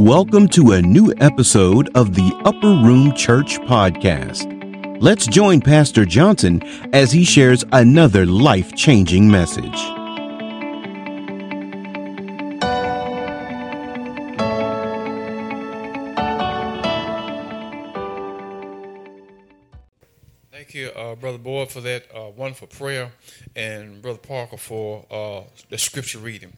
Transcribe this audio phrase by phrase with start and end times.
[0.00, 4.46] Welcome to a new episode of the Upper Room Church Podcast.
[4.98, 6.62] Let's join Pastor Johnson
[6.94, 9.78] as he shares another life changing message.
[20.50, 21.99] Thank you, uh, Brother Boyd, for that
[22.50, 23.12] wonderful prayer,
[23.54, 26.52] and Brother Parker for uh, the scripture reading.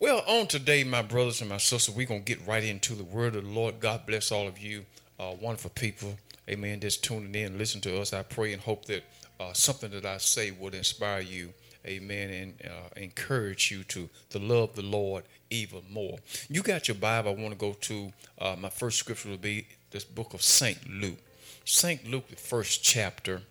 [0.00, 3.04] Well, on today, my brothers and my sisters, we're going to get right into the
[3.04, 3.78] word of the Lord.
[3.78, 4.86] God bless all of you,
[5.20, 6.16] uh, wonderful people.
[6.48, 6.80] Amen.
[6.80, 8.14] Just tuning in, listen to us.
[8.14, 9.04] I pray and hope that
[9.38, 11.52] uh, something that I say would inspire you.
[11.86, 12.30] Amen.
[12.30, 16.16] And uh, encourage you to, to love the Lord even more.
[16.48, 17.32] You got your Bible.
[17.32, 20.78] I want to go to uh, my first scripture will be this book of St.
[20.88, 21.18] Luke.
[21.66, 22.06] St.
[22.10, 23.42] Luke, the first chapter.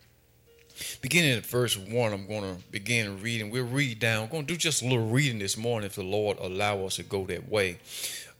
[1.01, 3.49] Beginning at verse 1, I'm going to begin reading.
[3.49, 4.23] We'll read down.
[4.23, 6.95] I'm going to do just a little reading this morning if the Lord allow us
[6.97, 7.79] to go that way.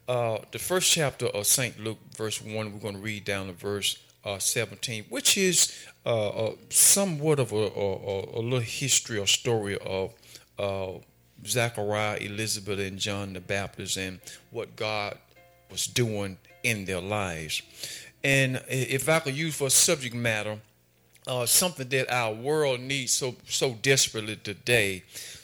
[0.08, 1.80] Uh, the first chapter of St.
[1.80, 6.30] Luke, verse 1, we're going to read down to verse uh, 17, which is uh,
[6.30, 10.14] uh somewhat of a, a, a, little history or story of
[10.60, 11.00] uh,
[11.46, 14.20] Zachariah, Elizabeth, and John the Baptist and
[14.52, 15.18] what God
[15.70, 17.62] was doing in their lives.
[18.24, 20.58] And if I could use for subject matter,
[21.28, 25.04] uh, something that our world needs so so desperately today,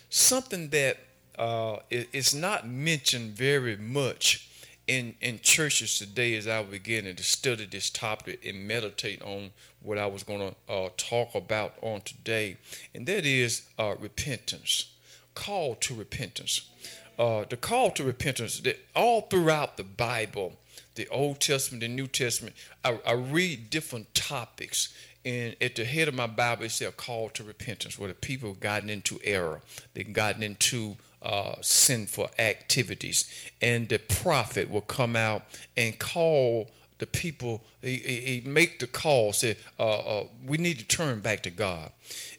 [0.10, 0.98] something that
[1.38, 4.50] uh, is not mentioned very much
[4.88, 9.52] in in churches today as I was beginning to study this topic and meditate on
[9.82, 12.58] what I was going to uh, talk about on today,
[12.94, 14.92] and that is uh, repentance,
[15.36, 16.70] call to repentance.
[17.18, 20.54] Uh, the call to repentance that all throughout the Bible,
[21.00, 24.94] the Old Testament, the New Testament, I, I read different topics
[25.25, 28.16] and at the head of my Bible, it said a call to repentance, where the
[28.16, 29.61] people have gotten into error,
[29.94, 33.30] they've gotten into uh, sinful activities,
[33.61, 35.44] and the prophet will come out
[35.75, 37.61] and call the people.
[37.81, 41.92] He, he make the call, say, uh, uh, "We need to turn back to God."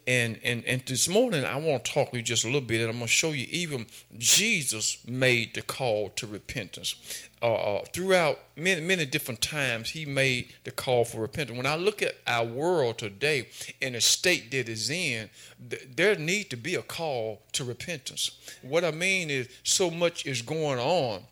[0.07, 2.81] And, and and this morning I want to talk to you just a little bit,
[2.81, 3.87] and I'm going to show you even
[4.19, 6.95] Jesus made the call to repentance.
[7.43, 11.57] Uh, uh, throughout many many different times, he made the call for repentance.
[11.57, 13.49] When I look at our world today
[13.81, 15.31] in the state that is in,
[15.69, 18.31] th- there need to be a call to repentance.
[18.63, 21.23] What I mean is, so much is going on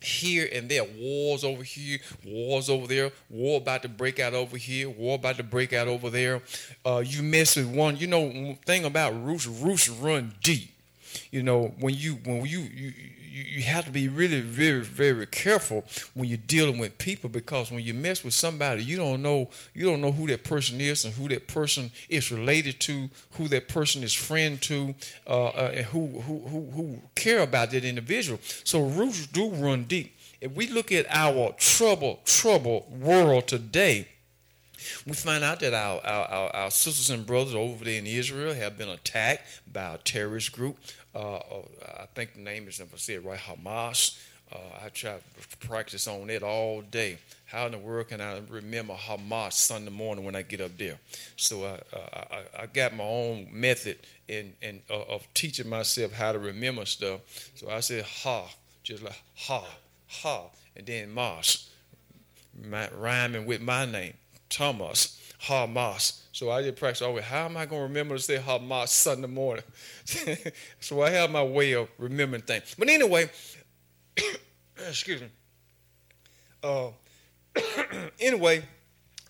[0.00, 0.84] here and there.
[0.84, 3.12] Wars over here wars over there.
[3.28, 6.42] War about to break out over here war about to break out over there.
[6.84, 10.70] Uh, you mess with one you know thing about roots roots run deep.
[11.30, 12.92] You know when you when you you
[13.30, 17.82] you, have to be really very very careful when you're dealing with people because when
[17.82, 21.14] you mess with somebody you don't know you don't know who that person is and
[21.14, 24.94] who that person is related to who that person is friend to
[25.26, 29.84] uh, uh, and who, who who who care about that individual so roots do run
[29.84, 34.06] deep if we look at our trouble trouble world today
[35.06, 38.78] we find out that our, our, our, sisters and brothers over there in Israel have
[38.78, 40.78] been attacked by a terrorist group.
[41.14, 41.38] Uh,
[41.98, 44.18] I think the name is, if I say it right, Hamas.
[44.52, 47.18] Uh, I try to practice on it all day.
[47.46, 50.98] How in the world can I remember Hamas Sunday morning when I get up there?
[51.36, 56.32] So uh, I, I, got my own method in, in uh, of teaching myself how
[56.32, 57.20] to remember stuff.
[57.54, 58.48] So I said ha,
[58.82, 59.64] just like ha,
[60.08, 61.70] ha, and then mas,
[62.96, 64.14] rhyming with my name.
[64.48, 66.20] Thomas, Hamas.
[66.32, 69.26] So I did practice always, how am I going to remember to say Hamas Sunday
[69.26, 69.64] morning?
[70.80, 72.74] so I have my way of remembering things.
[72.78, 73.30] But anyway,
[74.88, 75.28] excuse me.
[76.62, 76.88] Uh,
[78.20, 78.62] anyway,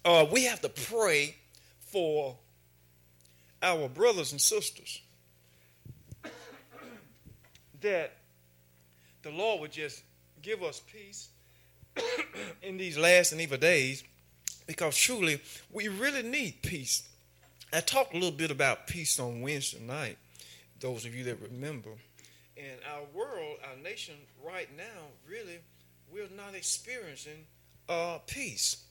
[0.05, 1.37] uh, we have to pray
[1.81, 2.37] for
[3.63, 5.01] our brothers and sisters
[7.81, 8.13] that
[9.23, 10.03] the Lord would just
[10.43, 11.29] give us peace
[12.63, 14.03] in these last and evil days
[14.71, 15.41] because truly
[15.73, 17.09] we really need peace.
[17.73, 20.17] I talked a little bit about peace on Wednesday night,
[20.79, 21.91] those of you that remember.
[22.57, 24.15] And our world, our nation
[24.47, 25.59] right now, really,
[26.13, 27.47] we're not experiencing
[27.89, 28.85] uh, peace.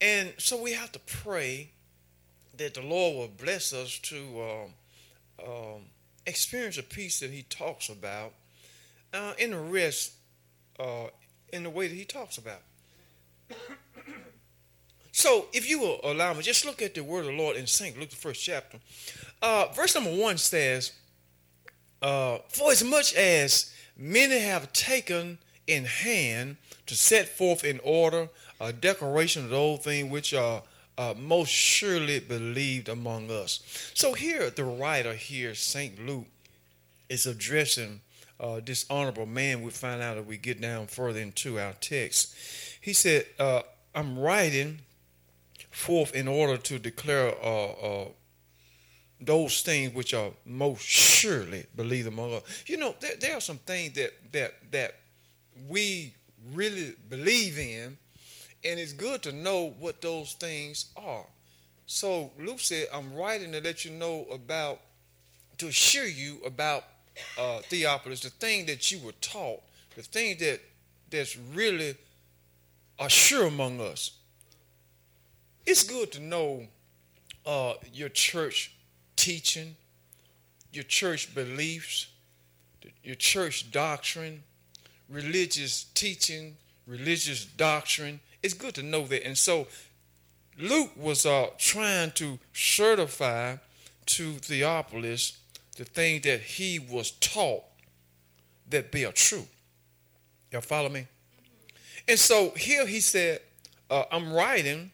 [0.00, 1.70] And so we have to pray
[2.56, 5.80] that the Lord will bless us to um, um,
[6.26, 8.34] experience a peace that He talks about
[9.12, 10.12] uh, in the rest,
[10.78, 11.08] uh,
[11.52, 12.62] in the way that He talks about.
[15.20, 17.66] So, if you will allow me, just look at the word of the Lord in
[17.66, 18.00] St.
[18.00, 18.78] Luke, the first chapter.
[19.42, 20.92] Uh, verse number one says,
[22.00, 25.36] uh, For as much as many have taken
[25.66, 26.56] in hand
[26.86, 28.30] to set forth in order
[28.62, 30.62] a declaration of the old thing which are
[30.96, 33.60] uh, most surely believed among us.
[33.92, 36.02] So, here, the writer here, St.
[36.06, 36.28] Luke,
[37.10, 38.00] is addressing
[38.40, 42.34] uh, dishonorable man, we find out as we get down further into our text.
[42.80, 43.60] He said, uh,
[43.94, 44.78] I'm writing
[45.70, 48.08] forth in order to declare uh, uh,
[49.20, 52.42] those things which are most surely believed among us.
[52.66, 54.94] You know, there, there are some things that that that
[55.68, 56.14] we
[56.52, 57.96] really believe in,
[58.64, 61.26] and it's good to know what those things are.
[61.86, 64.80] So Luke said, "I'm writing to let you know about,
[65.58, 66.84] to assure you about
[67.38, 69.60] uh, Theophilus, the thing that you were taught,
[69.96, 70.60] the thing that
[71.10, 71.96] that's really
[72.98, 74.12] are sure among us.
[75.66, 76.66] It's good to know
[77.46, 78.74] uh, your church
[79.16, 79.76] teaching,
[80.72, 82.08] your church beliefs,
[83.02, 84.42] your church doctrine,
[85.08, 88.20] religious teaching, religious doctrine.
[88.42, 89.26] It's good to know that.
[89.26, 89.66] And so
[90.58, 93.56] Luke was uh, trying to certify
[94.06, 95.38] to Theophilus
[95.76, 97.62] the thing that he was taught
[98.68, 99.46] that be a true.
[100.52, 101.06] Y'all follow me?
[102.08, 103.40] And so here he said,
[103.88, 104.90] uh, I'm writing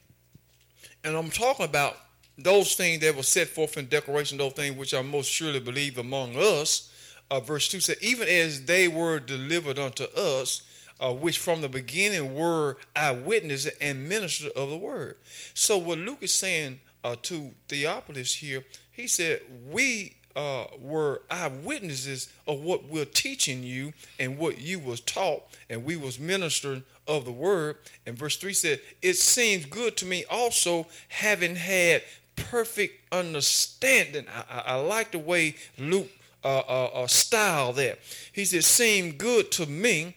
[1.06, 1.96] and I'm talking about
[2.36, 5.98] those things that were set forth in declaration, those things which I most surely believe
[5.98, 6.92] among us.
[7.30, 10.62] Uh, verse 2 said, Even as they were delivered unto us,
[10.98, 15.16] uh, which from the beginning were eyewitnesses and ministers of the word.
[15.54, 22.28] So, what Luke is saying uh, to Theophilus here, he said, We uh, were eyewitnesses
[22.46, 27.24] of what we're teaching you and what you was taught, and we was ministering of
[27.24, 27.76] the word.
[28.04, 32.02] And verse 3 said, It seems good to me also, having had
[32.36, 34.26] perfect understanding.
[34.28, 36.10] I, I, I like the way Luke
[36.44, 37.98] uh, uh, uh, style that.
[38.32, 40.16] He said, Seem good to me,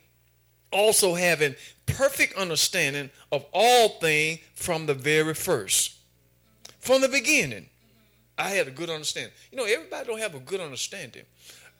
[0.71, 1.56] also having
[1.86, 5.95] perfect understanding of all things from the very first.
[6.80, 7.69] From the beginning,
[8.40, 9.34] I had a good understanding.
[9.52, 11.24] You know, everybody don't have a good understanding.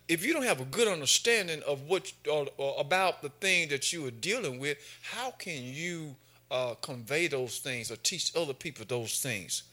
[0.08, 3.94] If you don't have a good understanding of what uh, uh, about the thing that
[3.94, 6.16] you are dealing with, how can you
[6.52, 9.64] uh, convey those things or teach other people those things?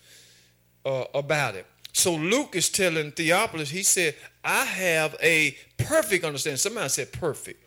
[0.87, 1.67] uh, about it.
[1.93, 6.59] So Luke is telling Theophilus, he said, I have a perfect understanding.
[6.59, 7.62] Somebody said perfect.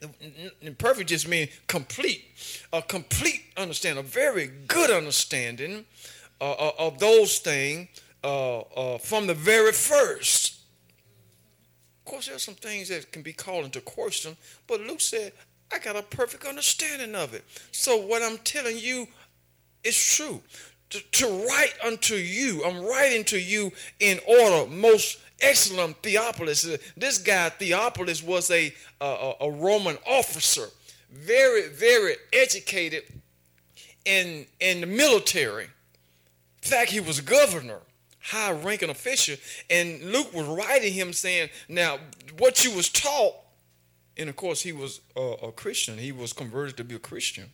[0.00, 2.24] Perfect, perfect just means complete,
[2.72, 5.84] a complete understanding, a very good understanding
[6.40, 7.88] uh, uh of those things
[8.22, 10.60] uh, uh, from the very first.
[11.98, 14.36] Of course, there are some things that can be called into question,
[14.66, 15.32] but Luke said,
[15.72, 17.44] I got a perfect understanding of it.
[17.70, 19.06] So what I'm telling you
[19.84, 20.42] is true
[20.90, 22.64] to, to write unto you.
[22.64, 26.62] I'm writing to you in order, most excellent Theophilus.
[26.96, 30.66] This guy, Theophilus, was a, a, a Roman officer,
[31.12, 33.04] very, very educated
[34.04, 35.64] in, in the military.
[35.64, 37.78] In fact, he was governor,
[38.20, 39.36] high ranking official.
[39.68, 41.98] And Luke was writing him saying, Now,
[42.38, 43.34] what you was taught,
[44.16, 47.50] and of course, he was a, a Christian, he was converted to be a Christian.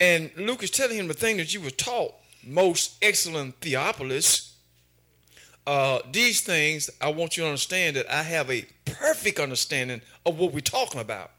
[0.00, 4.54] And Luke is telling him the thing that you were taught, most excellent Theophilus.
[5.66, 10.38] Uh, these things, I want you to understand that I have a perfect understanding of
[10.38, 11.32] what we're talking about.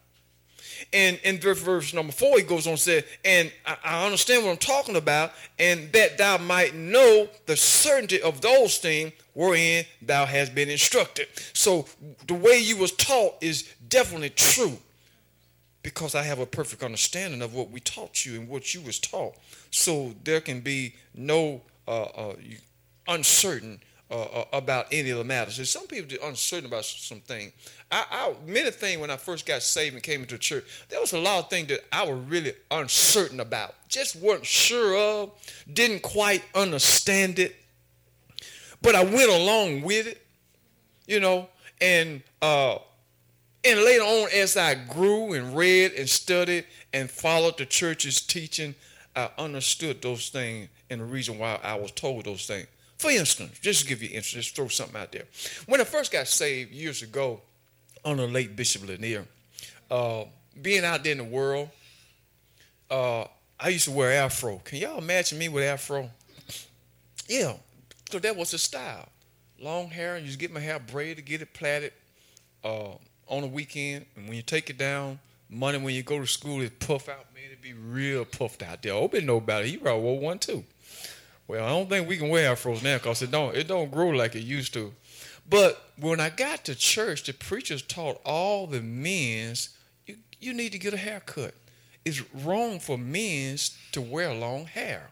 [0.94, 4.52] And in verse number four, he goes on and said, And I, I understand what
[4.52, 10.26] I'm talking about, and that thou might know the certainty of those things wherein thou
[10.26, 11.28] hast been instructed.
[11.54, 11.86] So
[12.28, 14.78] the way you was taught is definitely true
[15.81, 19.00] because I have a perfect understanding of what we taught you and what you was
[19.00, 19.36] taught.
[19.72, 22.36] So there can be no uh, uh,
[23.08, 23.80] uncertain
[24.12, 25.58] uh, uh about any of the matters.
[25.58, 27.51] There's some people are uncertain about some things.
[27.92, 31.13] I, I many things when I first got saved and came into church, there was
[31.13, 33.75] a lot of things that I was really uncertain about.
[33.88, 35.32] Just weren't sure of,
[35.72, 37.56] didn't quite understand it,
[38.82, 40.25] but I went along with it,
[41.08, 41.48] you know,
[41.82, 42.78] and uh,
[43.63, 48.74] and later on, as I grew and read and studied and followed the church's teaching,
[49.16, 52.68] I understood those things and the reason why I was told those things.
[53.00, 55.24] For instance, just to give you instance, just throw something out there.
[55.68, 57.41] When I first got saved years ago
[58.03, 59.25] under late Bishop Lanier,
[59.89, 60.25] uh,
[60.62, 61.70] being out there in the world,
[62.91, 63.24] uh,
[63.58, 64.58] I used to wear afro.
[64.65, 66.10] Can y'all imagine me with afro?
[67.27, 67.53] Yeah,
[68.10, 69.08] so that was the style.
[69.62, 71.94] Long hair, and you just get my hair braided, get it plaited.
[72.63, 72.91] Uh,
[73.29, 76.62] on the weekend, and when you take it down, Monday when you go to school,
[76.62, 77.51] it puff out, man.
[77.51, 78.94] It be real puffed out there.
[78.94, 79.65] Open know it.
[79.65, 80.65] He probably wore one too.
[81.50, 84.10] Well, I don't think we can wear afros now because it don't it don't grow
[84.10, 84.94] like it used to.
[85.50, 89.70] But when I got to church, the preachers taught all the men's
[90.06, 91.56] you, you need to get a haircut.
[92.06, 95.10] It's wrong for men's to wear long hair.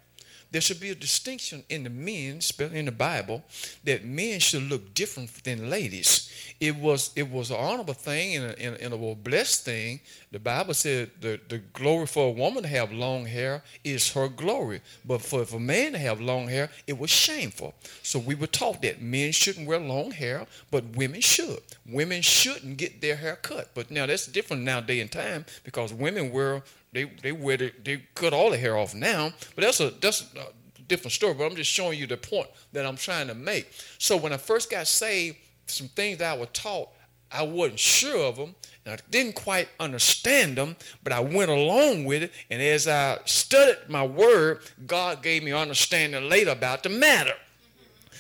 [0.51, 2.39] There should be a distinction in the men,
[2.71, 3.43] in the Bible,
[3.83, 6.31] that men should look different than ladies.
[6.59, 9.99] It was it was an honorable thing and a, and a, blessed thing.
[10.31, 14.27] The Bible said the, the glory for a woman to have long hair is her
[14.27, 17.73] glory, but for, for a man to have long hair, it was shameful.
[18.01, 21.61] So we were taught that men shouldn't wear long hair, but women should.
[21.85, 23.71] Women shouldn't get their hair cut.
[23.73, 26.63] But now that's different now day and time because women wear
[26.97, 29.31] they they the, they cut all the hair off now.
[29.55, 31.33] But that's a that's a different story.
[31.33, 33.71] But I'm just showing you the point that I'm trying to make.
[33.97, 35.37] So when I first got saved,
[35.67, 36.89] some things that I was taught,
[37.31, 42.05] I wasn't sure of them, and I didn't quite understand them, but I went along
[42.05, 42.31] with it.
[42.49, 47.33] And as I studied my word, God gave me understanding later about the matter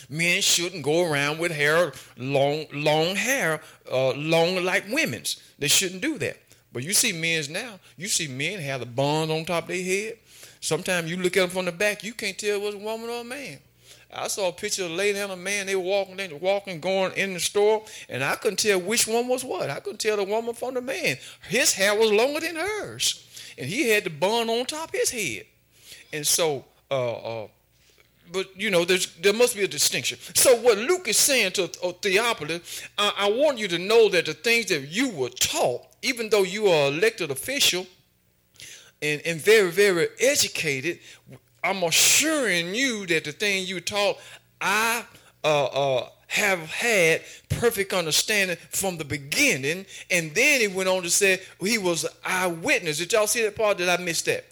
[0.09, 3.59] men shouldn't go around with hair long long hair
[3.91, 6.37] uh, long like women's they shouldn't do that
[6.77, 9.83] but you see men's now, you see men have the bond on top of their
[9.83, 10.19] head.
[10.59, 13.21] Sometimes you look at them from the back, you can't tell what's a woman or
[13.21, 13.57] a man.
[14.13, 15.65] I saw a picture of a lady and a man.
[15.65, 19.07] They were walking, they were walking, going in the store, and I couldn't tell which
[19.07, 19.71] one was what.
[19.71, 21.17] I couldn't tell the woman from the man.
[21.49, 25.09] His hair was longer than hers, and he had the bun on top of his
[25.09, 25.45] head.
[26.13, 27.47] And so, uh, uh,
[28.31, 30.19] but you know, there's there must be a distinction.
[30.35, 34.27] So what Luke is saying to uh, Theophilus, uh, I want you to know that
[34.27, 37.85] the things that you were taught even though you are elected official
[39.01, 40.99] and, and very, very educated,
[41.63, 44.17] I'm assuring you that the thing you taught,
[44.61, 45.05] I
[45.43, 49.85] uh, uh, have had perfect understanding from the beginning.
[50.11, 52.97] And then he went on to say he was an eyewitness.
[52.97, 53.77] Did y'all see that part?
[53.77, 54.45] Did I miss that?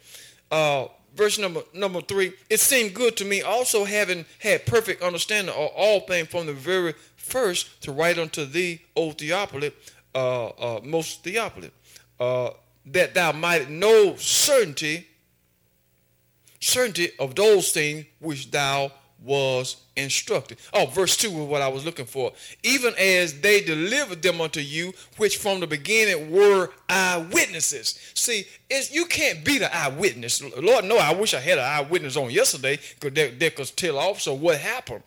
[0.52, 2.34] Uh, verse number number three.
[2.50, 6.54] It seemed good to me, also having had perfect understanding of all things from the
[6.54, 9.74] very first, to write unto thee, O Theophilus,
[10.16, 11.72] uh, uh, most Theophilus,
[12.20, 12.52] uh,
[12.88, 15.08] that thou might know certainty,
[16.60, 18.92] certainty of those things which thou
[19.24, 20.58] was instructed.
[20.74, 22.32] Oh, verse 2 is what I was looking for.
[22.64, 28.00] Even as they delivered them unto you, which from the beginning were eyewitnesses.
[28.14, 28.46] See,
[28.92, 30.44] you can't be the eyewitness.
[30.58, 33.98] Lord, no, I wish I had an eyewitness on yesterday because they, they could tell
[33.98, 34.22] off.
[34.22, 35.04] So what happened.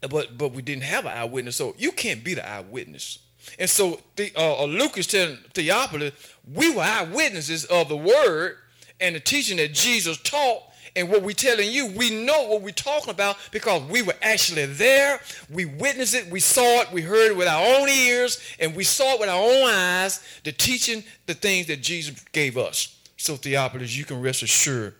[0.00, 3.18] But but we didn't have an eyewitness, so you can't be the eyewitness.
[3.58, 6.12] And so the, uh, uh, Luke is telling Theophilus,
[6.52, 8.56] we were eyewitnesses of the word
[9.00, 10.62] and the teaching that Jesus taught.
[10.96, 14.66] And what we're telling you, we know what we're talking about because we were actually
[14.66, 15.20] there.
[15.48, 18.84] We witnessed it, we saw it, we heard it with our own ears, and we
[18.84, 22.98] saw it with our own eyes, the teaching, the things that Jesus gave us.
[23.16, 24.94] So, Theophilus, you can rest assured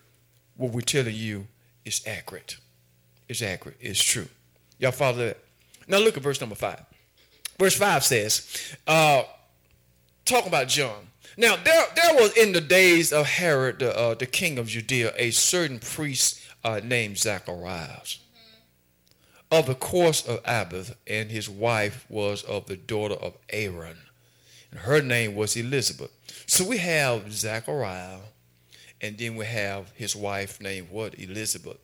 [0.56, 1.46] what we're telling you
[1.84, 2.58] is accurate.
[3.28, 3.78] It's accurate.
[3.80, 4.28] It's true.
[4.78, 5.38] Y'all follow that?
[5.88, 6.84] Now look at verse number five.
[7.58, 9.24] Verse 5 says, uh,
[10.46, 11.08] about John.
[11.36, 15.12] Now, there, there was in the days of Herod, the, uh, the king of Judea,
[15.16, 18.18] a certain priest uh, named Zacharias
[19.50, 23.96] of the course of Abba, and his wife was of the daughter of Aaron.
[24.70, 26.10] And her name was Elizabeth.
[26.46, 28.18] So we have Zachariah,
[29.00, 31.18] and then we have his wife named what?
[31.18, 31.78] Elizabeth.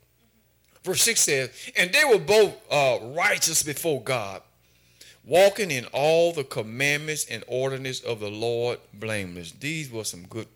[0.82, 4.42] Verse 6 says, And they were both uh, righteous before God
[5.26, 9.52] walking in all the commandments and ordinances of the Lord blameless.
[9.52, 10.48] These were some good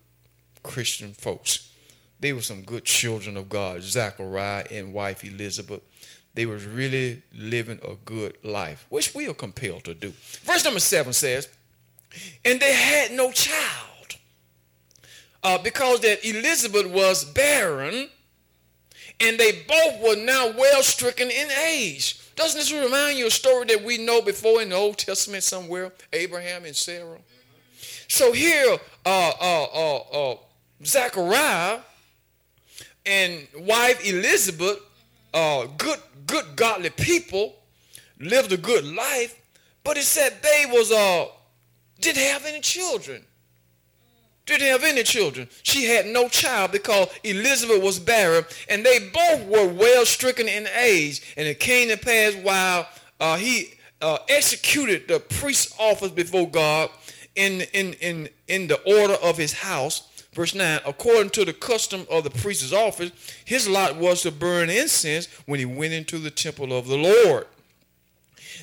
[0.63, 1.71] Christian folks.
[2.19, 3.81] They were some good children of God.
[3.81, 5.81] Zachariah and wife Elizabeth.
[6.33, 10.13] They was really living a good life, which we are compelled to do.
[10.43, 11.49] Verse number seven says,
[12.45, 14.15] and they had no child
[15.43, 18.09] uh, because that Elizabeth was barren
[19.19, 22.19] and they both were now well stricken in age.
[22.35, 25.43] Doesn't this remind you of a story that we know before in the Old Testament
[25.43, 25.91] somewhere?
[26.13, 27.17] Abraham and Sarah.
[28.07, 30.37] So here, uh, uh, uh, uh,
[30.83, 31.79] Zachariah
[33.05, 34.79] and wife Elizabeth,
[35.33, 37.55] uh, good, good godly people,
[38.19, 39.39] lived a good life,
[39.83, 41.25] but it said they was uh,
[41.99, 43.25] didn't have any children
[44.57, 45.47] didn't have any children.
[45.63, 50.67] She had no child because Elizabeth was barren, and they both were well stricken in
[50.77, 51.33] age.
[51.37, 52.87] And it came to pass while
[53.19, 56.89] uh, he uh, executed the priest's office before God
[57.35, 60.07] in, in, in, in the order of his house.
[60.33, 63.11] Verse 9, according to the custom of the priest's office,
[63.45, 67.47] his lot was to burn incense when he went into the temple of the Lord.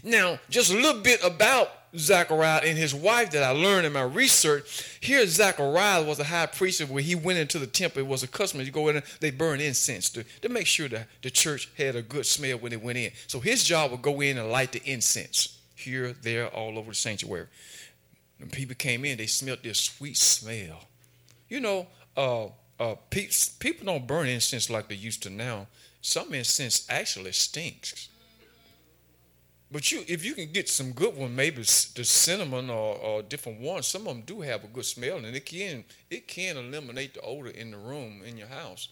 [0.04, 4.02] Now, just a little bit about Zachariah and his wife that I learned in my
[4.02, 4.98] research.
[5.00, 8.28] Here, Zachariah was a high priest, when he went into the temple, it was a
[8.28, 11.68] custom to go in and they burn incense to, to make sure that the church
[11.76, 13.10] had a good smell when they went in.
[13.26, 16.96] So his job would go in and light the incense here, there, all over the
[16.96, 17.46] sanctuary.
[18.38, 20.84] When people came in, they smelled this sweet smell.
[21.48, 21.86] You know,
[22.16, 22.46] uh,
[22.78, 25.66] uh, pe- people don't burn incense like they used to now.
[26.02, 28.08] Some incense actually stinks.
[29.76, 33.60] But you, if you can get some good one, maybe the cinnamon or, or different
[33.60, 37.12] ones, some of them do have a good smell, and it can it can eliminate
[37.12, 38.88] the odor in the room in your house.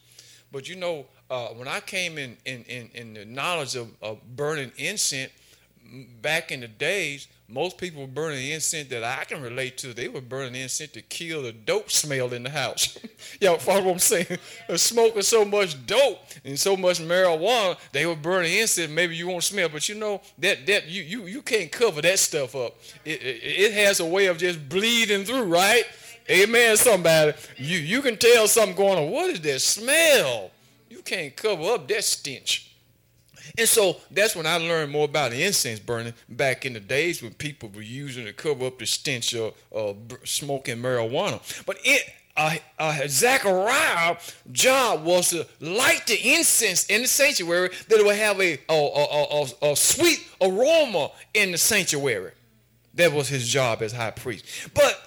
[0.52, 4.18] But you know, uh, when I came in in, in, in the knowledge of, of
[4.36, 5.32] burning incense
[6.22, 9.92] back in the days, most people were burning incense that I can relate to.
[9.92, 12.98] They were burning incense to kill the dope smell in the house.
[13.40, 14.38] Y'all follow what I'm saying?
[14.74, 18.90] Smoking so much dope and so much marijuana, they were burning incense.
[18.90, 22.18] Maybe you won't smell, but you know that that you you you can't cover that
[22.18, 22.76] stuff up.
[23.04, 25.84] It, it, it has a way of just bleeding through, right?
[26.30, 26.76] Amen.
[26.78, 29.10] Somebody, you you can tell something going on.
[29.10, 30.50] What is that smell?
[30.88, 32.73] You can't cover up that stench.
[33.58, 37.34] And so that's when I learned more about incense burning back in the days when
[37.34, 41.40] people were using to cover up the stench of, of smoking marijuana.
[41.66, 42.02] But it,
[42.36, 48.16] uh, uh, Zechariah's job was to light the incense in the sanctuary that it would
[48.16, 52.32] have a, a, a, a, a sweet aroma in the sanctuary.
[52.94, 54.44] That was his job as high priest.
[54.74, 55.00] But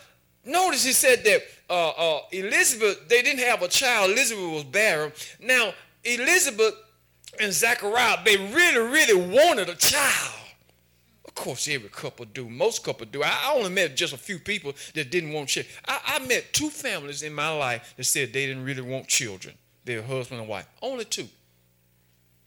[0.46, 4.12] notice he said that uh, uh, Elizabeth, they didn't have a child.
[4.12, 5.12] Elizabeth was barren.
[5.42, 6.76] Now, Elizabeth
[7.40, 10.34] and Zachariah, they really, really wanted a child.
[11.26, 12.50] Of course, every couple do.
[12.50, 13.22] Most couple do.
[13.24, 15.74] I only met just a few people that didn't want children.
[15.88, 19.56] I, I met two families in my life that said they didn't really want children.
[19.86, 20.68] Their husband and wife.
[20.82, 21.28] Only two.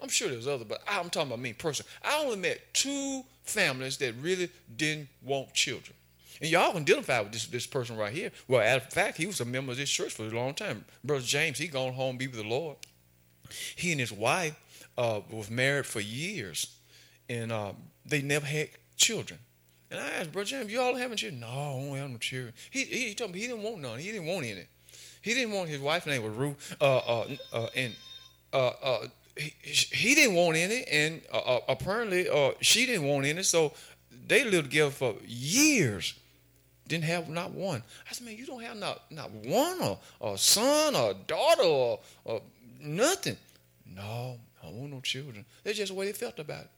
[0.03, 1.91] I'm sure there's other, but I'm talking about me personally.
[2.03, 5.95] I only met two families that really didn't want children.
[6.41, 8.31] And y'all can identify with this, this person right here.
[8.49, 10.85] Well, in fact, he was a member of this church for a long time.
[11.05, 12.77] Brother James, he gone home be with the Lord.
[13.77, 14.55] He and his wife
[14.99, 16.77] uh, was married for years,
[17.29, 17.73] and uh,
[18.05, 19.39] they never had children.
[19.91, 21.41] And I asked, Brother James, you all having children?
[21.41, 22.53] No, I don't have no children.
[22.71, 23.99] He, he told me he didn't want none.
[23.99, 24.67] He didn't want any.
[25.23, 27.95] He didn't want his wife's name was Ruth, uh, uh, uh, and
[28.53, 29.07] uh, uh,
[29.37, 31.21] he, he, didn't want any, and
[31.69, 32.27] apparently
[32.61, 33.43] she didn't want any.
[33.43, 33.75] So
[34.27, 36.15] they lived together for years.
[36.89, 37.83] Didn't have not one.
[38.09, 41.63] I said, man, you don't have not not one or, or a son or daughter
[41.63, 42.43] or, or
[42.81, 43.37] nothing.
[43.87, 44.39] No,
[44.71, 45.45] don't want no children.
[45.65, 46.71] That's just the way they felt about it.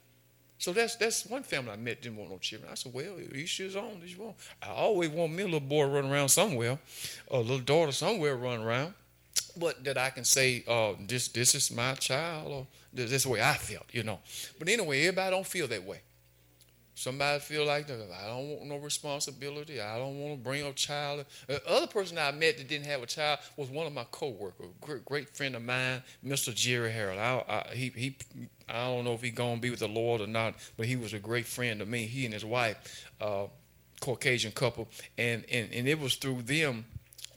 [0.58, 2.70] So that's that's one family I met didn't want no children.
[2.70, 4.36] I said, well, you should on this want.
[4.62, 6.78] I always want me a little boy running around somewhere,
[7.30, 8.94] a little daughter somewhere running around.
[9.56, 13.22] But that I can say, uh, this this is my child, or this, this is
[13.24, 14.20] the way I felt, you know.
[14.58, 16.00] But anyway, everybody don't feel that way.
[16.94, 19.80] Somebody feel like I don't want no responsibility.
[19.80, 21.24] I don't want to bring a child.
[21.46, 24.66] The other person I met that didn't have a child was one of my coworkers,
[24.80, 26.54] great, great friend of mine, Mr.
[26.54, 27.18] Jerry Harold.
[27.18, 28.16] I, I, he, he,
[28.68, 31.14] I don't know if he gonna be with the Lord or not, but he was
[31.14, 32.04] a great friend to me.
[32.04, 33.46] He and his wife, uh,
[34.00, 36.84] Caucasian couple, and, and and it was through them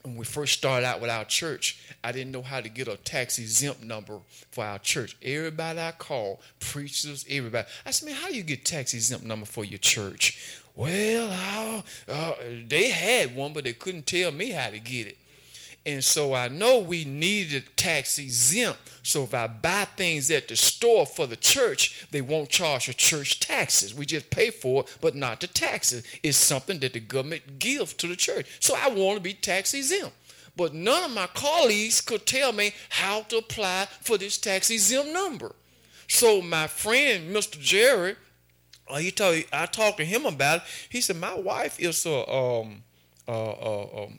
[0.06, 2.96] when we first started out with our church, I didn't know how to get a
[2.96, 4.20] tax exempt number
[4.52, 5.16] for our church.
[5.20, 7.66] Everybody I called, preachers, everybody.
[7.84, 10.60] I said, man, how you get tax exempt number for your church?
[10.76, 12.32] Well, uh,
[12.68, 15.18] they had one, but they couldn't tell me how to get it.
[15.86, 18.80] And so I know we needed tax exempt.
[19.04, 22.94] So if I buy things at the store for the church, they won't charge the
[22.94, 23.94] church taxes.
[23.94, 26.04] We just pay for it, but not the taxes.
[26.24, 28.58] It's something that the government gives to the church.
[28.58, 30.16] So I want to be tax exempt.
[30.56, 35.12] But none of my colleagues could tell me how to apply for this tax exempt
[35.12, 35.54] number.
[36.08, 37.60] So my friend, Mr.
[37.60, 38.16] Jerry,
[38.88, 40.62] uh, he told, I talked to him about it.
[40.88, 42.82] He said, My wife is a um,
[43.28, 44.18] uh, uh, um,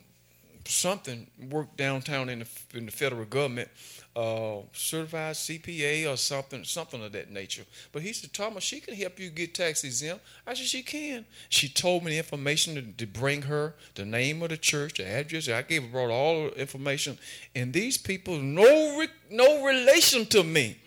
[0.68, 3.68] something work downtown in the in the federal government,
[4.14, 7.64] uh, certified CPA or something, something of that nature.
[7.90, 10.24] But he said, Thomas, she can help you get tax exempt.
[10.46, 11.24] I said, she can.
[11.48, 15.06] She told me the information to, to bring her, the name of the church, the
[15.06, 15.48] address.
[15.48, 17.18] I gave her brought all the information,
[17.54, 20.78] and these people no re, no relation to me.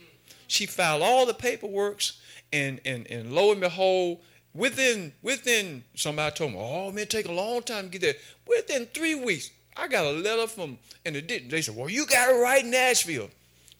[0.47, 2.03] She filed all the paperwork,
[2.53, 4.19] and and and lo and behold.
[4.53, 8.15] Within within somebody told me, oh man, take a long time to get there.
[8.45, 11.49] Within three weeks, I got a letter from, and it didn't.
[11.49, 13.29] They said, well, you got it right in Nashville.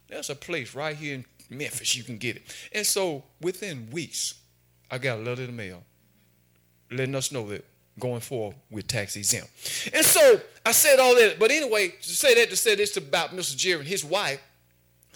[0.08, 2.44] There's a place right here in Memphis you can get it.
[2.72, 4.36] And so within weeks,
[4.90, 5.84] I got a letter in the mail
[6.92, 7.66] letting us know that
[8.00, 9.50] going forward we're tax exempt.
[9.94, 11.40] And so I said all that.
[11.40, 13.56] But anyway, to say that to say this about Mr.
[13.56, 14.42] Jerry and his wife,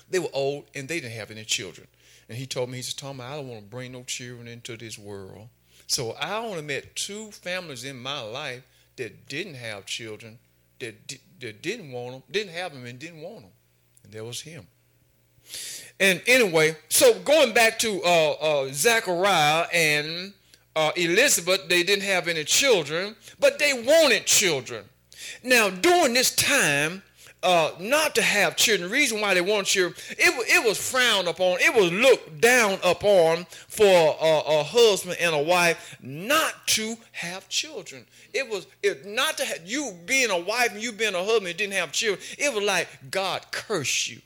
[0.09, 1.87] they were old and they didn't have any children.
[2.27, 4.77] And he told me, he said, Tom, I don't want to bring no children into
[4.77, 5.47] this world.
[5.87, 8.63] So I only met two families in my life
[8.95, 10.39] that didn't have children
[10.79, 13.51] that, that didn't want them, didn't have them, and didn't want them.
[14.03, 14.67] And there was him.
[15.99, 20.33] And anyway, so going back to uh, uh, Zachariah and
[20.75, 24.83] uh, Elizabeth, they didn't have any children, but they wanted children.
[25.43, 27.01] Now, during this time,
[27.45, 28.89] uh, not to have children.
[28.89, 31.59] The reason why they wanted children, it, it was frowned upon.
[31.61, 37.47] It was looked down upon for a, a husband and a wife not to have
[37.47, 38.05] children.
[38.33, 41.47] It was it, not to have you being a wife and you being a husband
[41.47, 42.25] and didn't have children.
[42.39, 44.21] It was like God cursed you.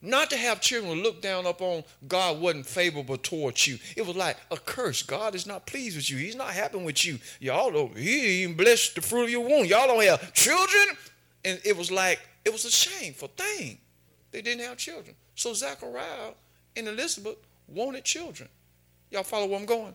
[0.00, 3.78] Not to have children look down upon God wasn't favorable towards you.
[3.96, 5.02] It was like a curse.
[5.02, 6.16] God is not pleased with you.
[6.16, 7.18] He's not happy with you.
[7.40, 9.66] Y'all don't, he even blessed the fruit of your womb.
[9.66, 10.96] Y'all don't have children.
[11.46, 13.78] And it was like, it was a shameful thing.
[14.32, 15.14] They didn't have children.
[15.36, 16.32] So Zachariah
[16.76, 17.36] and Elizabeth
[17.68, 18.48] wanted children.
[19.12, 19.94] Y'all follow where I'm going?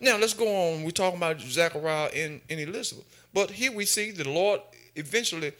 [0.00, 0.84] Now let's go on.
[0.84, 3.04] We're talking about Zachariah and, and Elizabeth.
[3.34, 4.60] But here we see the Lord
[4.94, 5.52] eventually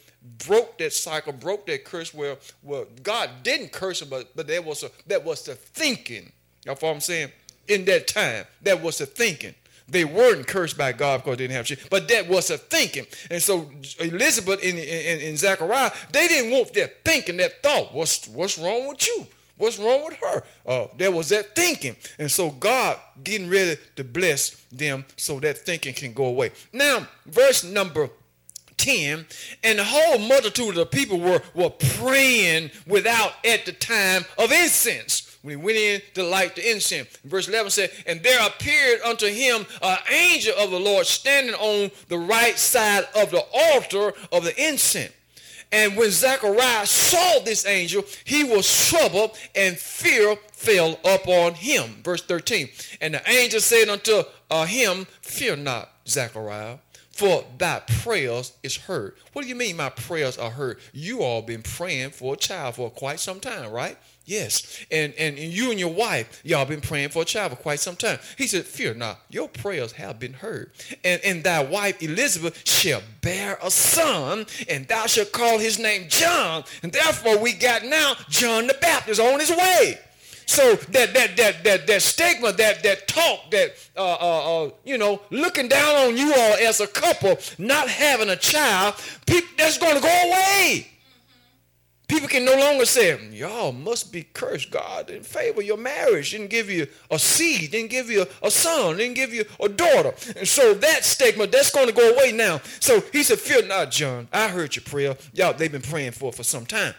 [0.47, 4.63] broke that cycle, broke that curse where, where God didn't curse them, but, but there
[4.63, 6.31] was a that was the thinking.
[6.65, 7.33] Y'all follow what I'm saying?
[7.67, 9.55] In that time, that was the thinking.
[9.87, 13.07] They weren't cursed by God because they didn't have children, but that was a thinking.
[13.31, 13.71] And so
[14.01, 17.93] Elizabeth and, and, and Zachariah, they didn't want that thinking, that thought.
[17.93, 19.27] What's what's wrong with you?
[19.57, 20.43] What's wrong with her?
[20.67, 21.97] Uh, there was that thinking.
[22.19, 26.51] And so God getting ready to bless them so that thinking can go away.
[26.73, 28.11] Now, verse number
[28.77, 29.25] 10,
[29.63, 34.51] and the whole multitude of the people were, were praying without at the time of
[34.51, 35.34] incense.
[35.45, 37.19] When he went in to light the incense.
[37.23, 41.91] Verse 11 said, And there appeared unto him an angel of the Lord standing on
[42.09, 45.13] the right side of the altar of the incense.
[45.71, 52.01] And when Zachariah saw this angel, he was troubled, and fear fell upon him.
[52.03, 52.71] Verse 13.
[53.03, 56.79] And the angel said unto uh, him, Fear not, Zachariah,
[57.11, 59.15] for thy prayers is heard.
[59.35, 60.79] What do you mean my prayers are heard?
[60.95, 63.99] You all been praying for a child for quite some time, right?
[64.27, 64.85] Yes.
[64.91, 67.97] And, and you and your wife, y'all been praying for a child for quite some
[67.97, 68.19] time.
[68.39, 70.71] He said, Fear not, your prayers have been heard.
[71.05, 76.07] And, and thy wife Elizabeth shall bear a son, and thou shalt call his name
[76.09, 76.65] John.
[76.83, 79.99] And therefore we got now John the Baptist on his way.
[80.47, 84.99] So that that that that that stigma, that that talk, that uh, uh, uh, you
[84.99, 88.95] know, looking down on you all as a couple, not having a child,
[89.27, 90.94] people, that's going to go away.
[92.07, 94.71] People can no longer say, y'all must be cursed.
[94.71, 98.99] God didn't favor your marriage, didn't give you a seed, didn't give you a son,
[98.99, 100.13] didn't give you a daughter.
[100.37, 102.61] And so that stigma, that's going to go away now.
[102.81, 104.29] So he said, fear not, John.
[104.33, 105.17] I heard your prayer.
[105.33, 106.95] Y'all, they've been praying for for some time.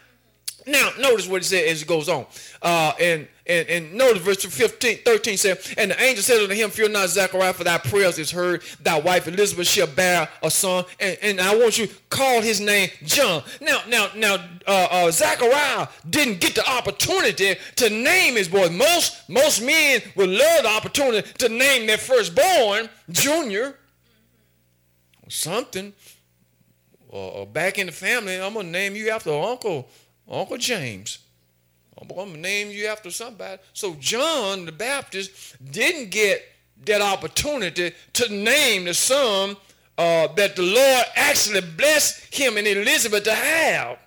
[0.67, 2.25] Now, notice what he said as it goes on.
[2.61, 6.71] Uh, and, and, and notice verse 15, 13 said, And the angel said unto him,
[6.71, 8.63] Fear not, Zachariah, for thy prayers is heard.
[8.81, 10.85] Thy wife Elizabeth shall bear a son.
[10.99, 13.43] And, and I want you to call his name John.
[13.61, 18.69] Now, now, now, uh, uh, Zachariah didn't get the opportunity to name his boy.
[18.69, 23.77] Most, most men would love the opportunity to name their firstborn Junior
[25.21, 25.93] or something.
[27.09, 29.87] Or, back in the family, I'm going to name you after Uncle
[30.29, 31.19] Uncle James.
[31.99, 33.61] I'm going to name you after somebody.
[33.73, 36.43] So John the Baptist didn't get
[36.85, 39.55] that opportunity to name the son
[39.97, 43.97] uh, that the Lord actually blessed him and Elizabeth to have.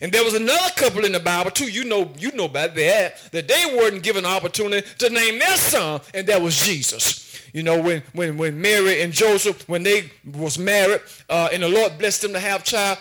[0.00, 1.70] And there was another couple in the Bible too.
[1.70, 3.32] You know, you know about that.
[3.32, 7.28] That they weren't given an opportunity to name their son, and that was Jesus.
[7.52, 11.68] You know, when when when Mary and Joseph, when they was married, uh, and the
[11.68, 12.98] Lord blessed them to have child,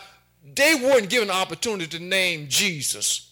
[0.56, 3.32] they weren't given the opportunity to name Jesus.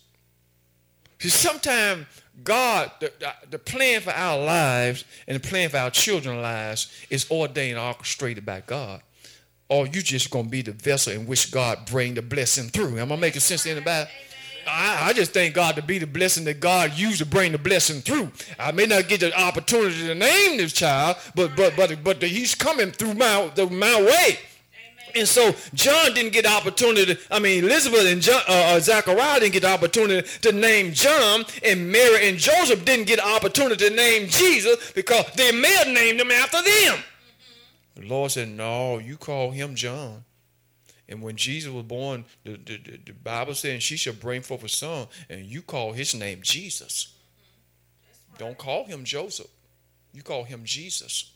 [1.19, 2.05] See, sometimes
[2.43, 3.11] God, the,
[3.49, 8.45] the, plan for our lives and the plan for our children's lives is ordained orchestrated
[8.45, 9.01] by God.
[9.69, 12.99] Or you just to be the vessel in which God bring the blessing through.
[12.99, 14.09] Am I making sense to anybody?
[14.67, 17.57] I, I, just thank God to be the blessing that God used to bring the
[17.57, 18.31] blessing through.
[18.59, 22.55] I may not get the opportunity to name this child, but but but but he's
[22.55, 24.39] coming through my the, my way.
[25.15, 27.17] And so John didn't get the opportunity.
[27.31, 31.45] I mean, Elizabeth and John, uh, uh, Zachariah didn't get the opportunity to name John,
[31.63, 35.87] and Mary and Joseph didn't get the opportunity to name Jesus because they may have
[35.87, 36.97] named him after them.
[36.97, 38.01] Mm-hmm.
[38.01, 40.25] The Lord said, "No, you call him John."
[41.07, 44.69] And when Jesus was born, the, the, the Bible said, "She shall bring forth a
[44.69, 47.13] son," and you call his name Jesus.
[48.33, 48.37] Mm-hmm.
[48.43, 49.47] Don't call him Joseph.
[50.11, 51.31] You call him Jesus.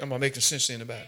[0.00, 1.06] Am I making sense in the Bible?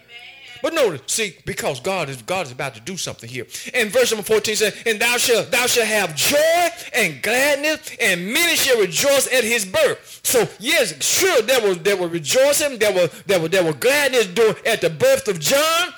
[0.61, 3.45] But notice, see, because God is God is about to do something here.
[3.73, 8.31] And verse number 14 says, And thou shalt thou shalt have joy and gladness, and
[8.31, 10.21] many shall rejoice at his birth.
[10.23, 14.27] So yes, sure there was there were rejoicing, there were there were there were gladness
[14.27, 15.93] during at the birth of John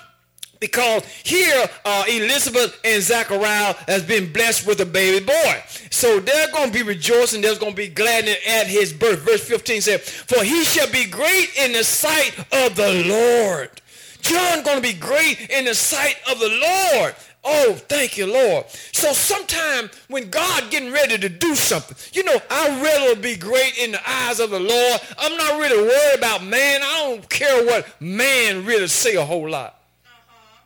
[0.63, 5.63] because here uh, Elizabeth and Zachariah has been blessed with a baby boy.
[5.91, 7.41] So they're going to be rejoicing.
[7.41, 9.19] There's going to be gladness at his birth.
[9.23, 13.81] Verse 15 says, For he shall be great in the sight of the Lord.
[14.23, 17.15] John going to be great in the sight of the Lord.
[17.45, 18.65] Oh, thank you, Lord.
[18.93, 23.77] So sometime when God getting ready to do something, you know, I'd rather be great
[23.77, 25.01] in the eyes of the Lord.
[25.19, 26.81] I'm not really worried about man.
[26.81, 29.77] I don't care what man really say a whole lot.
[30.05, 30.63] Uh-huh.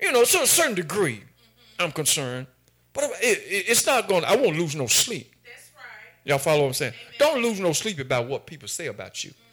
[0.00, 1.82] You know, to a certain degree, mm-hmm.
[1.82, 2.46] I'm concerned.
[2.94, 5.30] But it, it, it's not going to, I won't lose no sleep.
[5.44, 5.84] That's right.
[6.24, 6.94] Y'all follow what I'm saying?
[6.94, 7.14] Amen.
[7.18, 9.30] Don't lose no sleep about what people say about you.
[9.30, 9.47] Mm-hmm.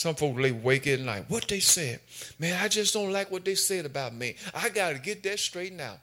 [0.00, 1.26] Some folks lay wake at night.
[1.28, 2.00] What they said,
[2.38, 4.34] man, I just don't like what they said about me.
[4.54, 5.98] I got to get that straightened out.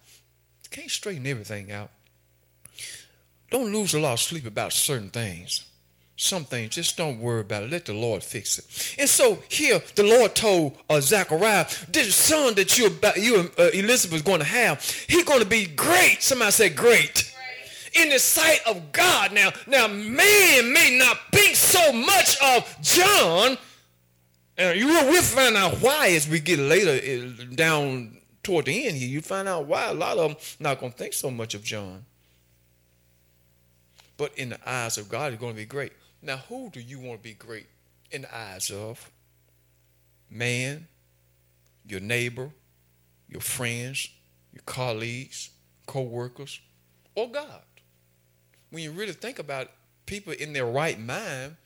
[0.70, 1.90] Can't straighten everything out.
[3.50, 5.66] Don't lose a lot of sleep about certain things.
[6.16, 7.72] Some things, just don't worry about it.
[7.72, 9.00] Let the Lord fix it.
[9.00, 13.52] And so here, the Lord told uh, Zachariah, this son that you, about, you and
[13.58, 16.22] uh, Elizabeth is going to have, he's going to be great.
[16.22, 17.34] Somebody said great.
[17.96, 19.34] In the sight of God.
[19.34, 23.58] Now, now, man may not think so much of John.
[24.58, 28.88] And you will we'll find out why as we get later uh, down toward the
[28.88, 29.08] end here.
[29.08, 31.64] You find out why a lot of them not going to think so much of
[31.64, 32.06] John.
[34.18, 35.94] But in the eyes of God, it's going to be great.
[36.22, 37.68] Now, who do you want to be great
[38.10, 39.12] in the eyes of?
[40.30, 40.88] Man,
[41.88, 42.50] your neighbor,
[43.30, 44.10] your friends,
[44.52, 45.52] your colleagues,
[45.86, 46.60] co-workers,
[47.16, 47.62] or God?
[48.72, 49.72] When you really think about it,
[50.06, 51.58] people in their right mind,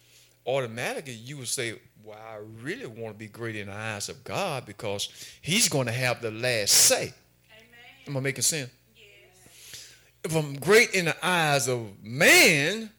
[0.45, 4.23] automatically you would say, well, I really want to be great in the eyes of
[4.23, 5.09] God because
[5.41, 7.13] He's going to have the last say.
[7.51, 8.07] Amen.
[8.07, 8.69] Am I making sense?
[8.95, 9.93] Yes.
[10.23, 12.89] If I'm great in the eyes of man,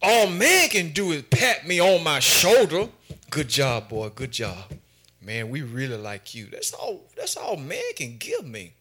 [0.00, 2.88] all man can do is pat me on my shoulder.
[3.30, 4.10] Good job, boy.
[4.10, 4.72] Good job.
[5.20, 6.46] Man, we really like you.
[6.46, 8.74] That's all that's all man can give me.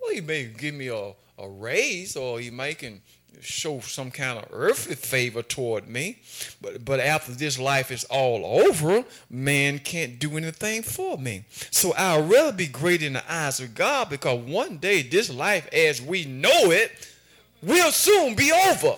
[0.00, 3.00] Well, he may give me a, a raise or he may can
[3.42, 6.18] show some kind of earthly favor toward me.
[6.60, 11.44] But but after this life is all over, man can't do anything for me.
[11.70, 15.68] So I'd rather be great in the eyes of God because one day this life
[15.72, 16.90] as we know it
[17.62, 18.96] will soon be over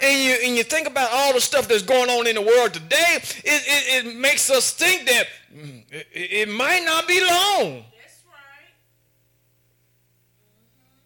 [0.00, 2.74] and you and you think about all the stuff that's going on in the world
[2.74, 7.84] today, it, it, it makes us think that mm, it, it, might not be long.
[8.00, 8.72] That's right.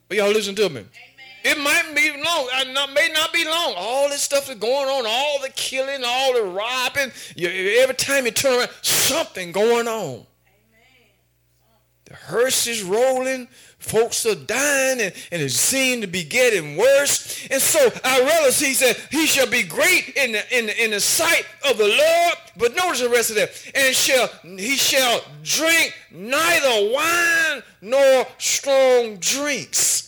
[0.09, 0.85] But y'all listen to me.
[1.45, 2.49] It might be long.
[2.55, 3.75] Uh, not, may not be long.
[3.77, 7.13] All this stuff is going on, all the killing, all the robbing.
[7.37, 7.49] You,
[7.81, 10.27] every time you turn around, something going on.
[12.07, 13.49] The hearse is rolling
[13.79, 17.47] folks are dying and, and it seemed to be getting worse.
[17.51, 20.91] And so I realized he said, he shall be great in the, in the, in
[20.91, 22.35] the sight of the Lord.
[22.57, 23.51] But notice the rest of that.
[23.75, 30.08] And shall, he shall drink neither wine nor strong drinks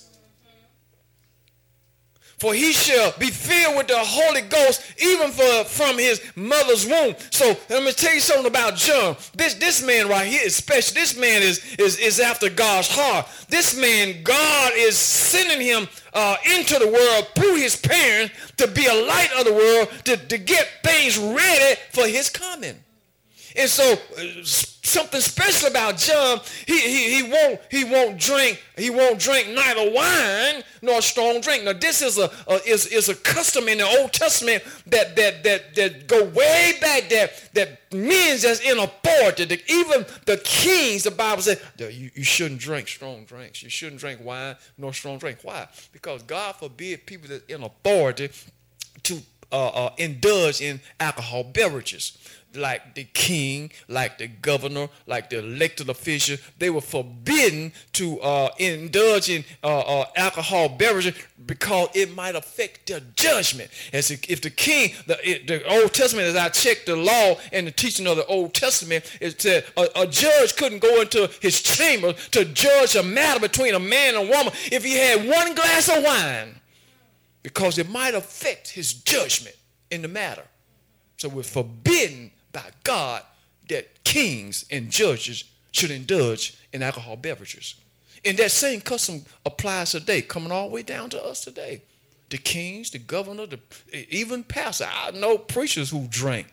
[2.40, 7.14] for he shall be filled with the Holy Ghost even for, from his mother's womb.
[7.31, 9.14] So let me tell you something about John.
[9.35, 10.94] This, this man right here is special.
[10.94, 13.29] This man is, is, is after God's heart.
[13.48, 18.87] This man, God is sending him uh, into the world through his parents to be
[18.87, 22.76] a light of the world, to, to get things ready for his coming.
[23.56, 28.90] And so uh, something special about John, he, he, he won't he won't drink he
[28.90, 31.64] won't drink neither wine nor strong drink.
[31.64, 35.44] Now this is a, a is, is a custom in the Old Testament that that
[35.44, 39.44] that that go way back that that means that's in authority.
[39.44, 43.62] That even the kings, the Bible says, you, you shouldn't drink strong drinks.
[43.62, 45.38] You shouldn't drink wine nor strong drink.
[45.42, 45.68] Why?
[45.92, 48.30] Because God forbid people that in authority
[49.04, 49.20] to
[49.52, 52.16] uh, uh, indulge in alcohol beverages
[52.54, 58.50] like the king, like the governor, like the elected official, they were forbidden to uh,
[58.58, 61.14] indulge in uh, uh, alcohol beverages
[61.46, 63.70] because it might affect their judgment.
[63.92, 67.70] As if the king, the, the Old Testament, as I checked the law and the
[67.70, 72.12] teaching of the Old Testament, it said a, a judge couldn't go into his chamber
[72.12, 75.88] to judge a matter between a man and a woman if he had one glass
[75.88, 76.60] of wine
[77.42, 79.56] because it might affect his judgment
[79.90, 80.44] in the matter.
[81.16, 83.22] So we're forbidden by God
[83.68, 87.74] that kings and judges should indulge in alcohol beverages.
[88.24, 91.82] And that same custom applies today, coming all the way down to us today.
[92.28, 93.58] The kings, the governor, the,
[94.14, 94.86] even pastor.
[94.88, 96.52] I know preachers who drink.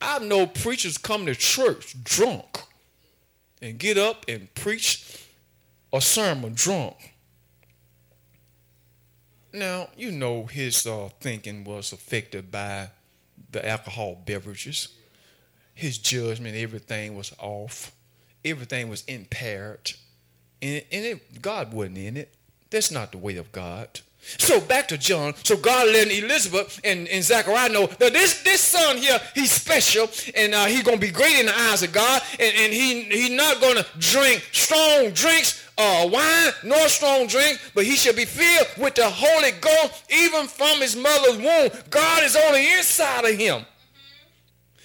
[0.00, 2.60] I know preachers come to church drunk
[3.60, 5.26] and get up and preach
[5.92, 7.14] a sermon drunk.
[9.52, 12.90] Now, you know his uh, thinking was affected by
[13.50, 14.88] the alcohol beverages
[15.78, 17.92] his judgment, everything was off.
[18.44, 19.92] Everything was impaired.
[20.60, 22.34] And, and it, God wasn't in it.
[22.68, 24.00] That's not the way of God.
[24.20, 25.34] So back to John.
[25.44, 30.10] So God let Elizabeth and, and Zachariah know that this, this son here, he's special
[30.34, 32.22] and uh, he's going to be great in the eyes of God.
[32.40, 37.60] And, and he he's not going to drink strong drinks uh, wine nor strong drink,
[37.72, 41.70] but he shall be filled with the Holy Ghost even from his mother's womb.
[41.88, 43.64] God is on the inside of him.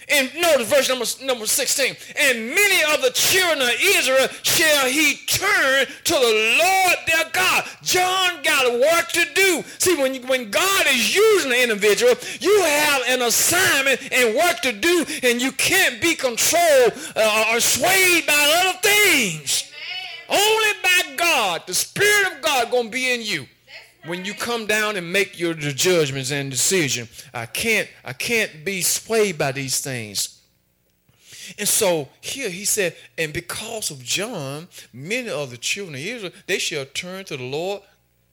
[0.09, 1.95] And notice verse number, number 16.
[2.19, 7.65] And many of the children of Israel shall he turn to the Lord their God.
[7.81, 9.63] John got work to do.
[9.79, 14.61] See, when, you, when God is using an individual, you have an assignment and work
[14.61, 19.71] to do, and you can't be controlled uh, or swayed by other things.
[20.29, 23.47] Only by God, the Spirit of God, going to be in you
[24.05, 28.81] when you come down and make your judgments and decision i can't i can't be
[28.81, 30.39] swayed by these things.
[31.59, 36.31] And so here he said and because of john many of the children of israel
[36.47, 37.81] they shall turn to the lord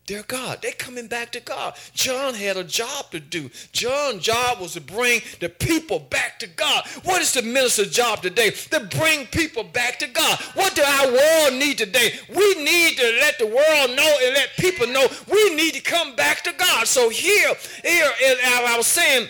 [0.07, 0.59] their God.
[0.61, 1.75] They're coming back to God.
[1.93, 3.49] John had a job to do.
[3.71, 6.85] John's job was to bring the people back to God.
[7.03, 8.49] What is the minister's job today?
[8.49, 10.39] To bring people back to God.
[10.53, 12.13] What do our world need today?
[12.29, 16.15] We need to let the world know and let people know we need to come
[16.15, 16.87] back to God.
[16.87, 19.29] So here, here, I was saying,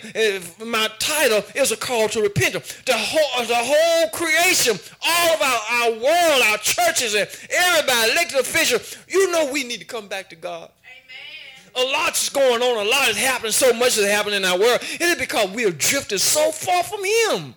[0.64, 2.82] my title is a call to repentance.
[2.86, 8.40] The whole, the whole creation, all of our, our world, our churches, and everybody, elected
[8.40, 10.71] officials, you know we need to come back to God.
[11.74, 12.86] A lot's going on.
[12.86, 13.52] A lot is happening.
[13.52, 14.80] So much is happening in our world.
[14.82, 17.54] It is because we have drifted so far from Him.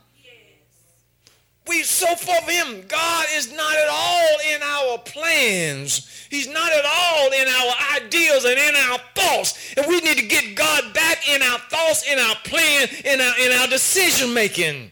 [1.68, 2.86] We so far from Him.
[2.88, 6.28] God is not at all in our plans.
[6.30, 9.74] He's not at all in our ideas and in our thoughts.
[9.76, 13.40] And we need to get God back in our thoughts, in our plan, in our
[13.40, 14.92] in our decision making.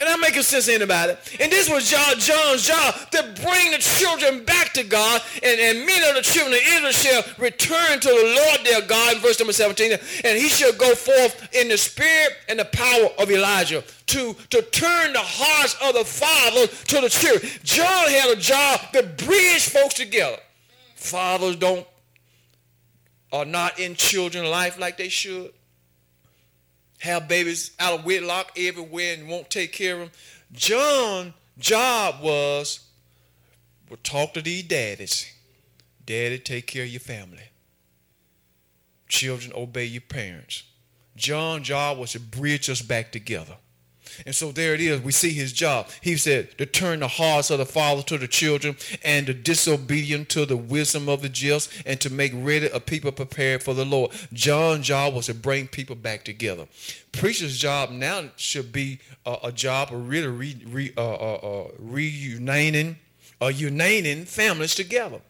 [0.00, 1.14] And I'm making sense to anybody.
[1.40, 5.20] And this was John, John's job to bring the children back to God.
[5.42, 9.18] And, and many of the children of Israel shall return to the Lord their God
[9.18, 9.98] verse number 17.
[10.24, 14.62] And he shall go forth in the spirit and the power of Elijah to, to
[14.62, 17.50] turn the hearts of the fathers to the children.
[17.62, 20.38] John had a job to bridge folks together.
[20.94, 21.86] Fathers don't
[23.32, 25.52] are not in children life like they should
[27.00, 30.10] have babies out of wedlock everywhere and won't take care of them.
[30.52, 32.80] John's job was,
[33.88, 35.32] well, talk to these daddies.
[36.04, 37.50] Daddy, take care of your family.
[39.08, 40.64] Children, obey your parents.
[41.16, 43.56] John's job was to bridge us back together.
[44.26, 45.00] And so there it is.
[45.00, 45.88] We see his job.
[46.00, 50.28] He said to turn the hearts of the father to the children and the disobedient
[50.30, 53.84] to the wisdom of the just and to make ready a people prepared for the
[53.84, 54.12] Lord.
[54.32, 56.66] John's job was to bring people back together.
[57.12, 61.68] Preacher's job now should be a, a job of really re, re, uh, uh, uh,
[61.78, 62.98] reuniting,
[63.40, 65.20] uh, uniting families together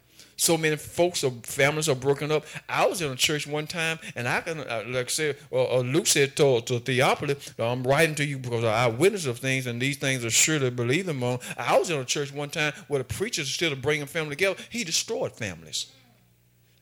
[0.40, 2.46] so many folks or families are broken up.
[2.66, 5.68] I was in a church one time, and I can, uh, like I said, well,
[5.70, 9.66] uh, Luke said to, to Theophilus, I'm writing to you because I witness of things,
[9.66, 11.22] and these things are sure to believe them.
[11.22, 14.60] I was in a church one time where the preachers instead of bringing family together,
[14.70, 15.92] he destroyed families.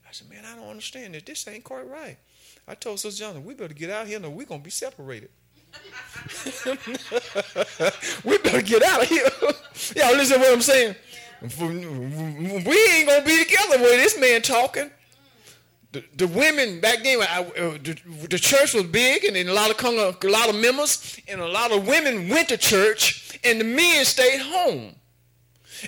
[0.08, 1.24] I said, man, I don't understand this.
[1.24, 2.16] This ain't quite right.
[2.68, 5.30] I told Sister Johnson, we better get out here, or we're going to be separated.
[8.24, 9.26] we better get out of here.
[9.96, 10.94] Y'all listen to what I'm saying?
[11.40, 14.90] We ain't gonna be together with this man talking.
[15.92, 17.98] The, the women back then, I, uh, the,
[18.28, 21.48] the, church was big, and, and a lot of a lot of members, and a
[21.48, 24.94] lot of women went to church, and the men stayed home.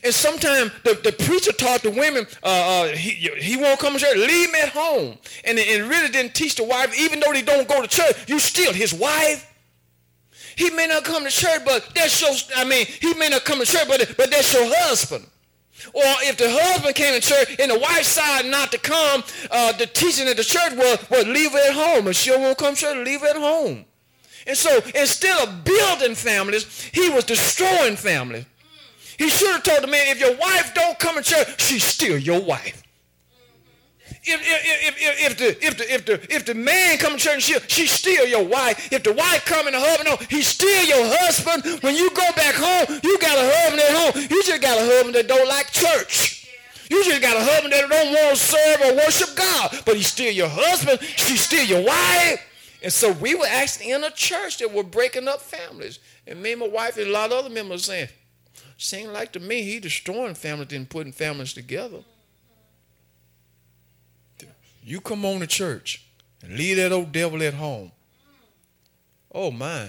[0.05, 3.99] And sometimes the, the preacher taught the women, uh, uh, he, he won't come to
[3.99, 5.19] church, leave him at home.
[5.45, 8.39] And, and really didn't teach the wife, even though they don't go to church, you
[8.39, 9.47] still his wife.
[10.57, 13.59] He may not come to church, but that's your, I mean, he may not come
[13.59, 15.27] to church, but, but that's your husband.
[15.93, 19.73] Or if the husband came to church and the wife decided not to come, uh,
[19.73, 22.09] the teaching at the church was, was leave her at home.
[22.09, 23.85] If she won't come to church, leave her at home.
[24.47, 28.47] And so instead of building families, he was destroying families.
[29.19, 32.17] He should have told the man, if your wife don't come to church, she's still
[32.17, 32.80] your wife
[34.23, 37.35] if, if, if, if, the, if, the, if, the, if the man come to church
[37.35, 38.93] and she, she's still your wife.
[38.93, 41.83] If the wife come and the husband, no, he's still your husband.
[41.83, 44.27] When you go back home, you got a husband at home.
[44.31, 46.49] You just got a husband that don't like church.
[46.91, 49.83] You just got a husband that don't want to serve or worship God.
[49.87, 51.01] But he's still your husband.
[51.01, 52.47] She's still your wife.
[52.83, 55.99] And so we were actually in a church that were breaking up families.
[56.27, 58.09] And me and my wife and a lot of other members saying,
[58.77, 61.99] seemed like to me he destroying families and putting families together.
[64.91, 66.05] You come on to church
[66.43, 67.93] and leave that old devil at home.
[69.33, 69.87] Oh my.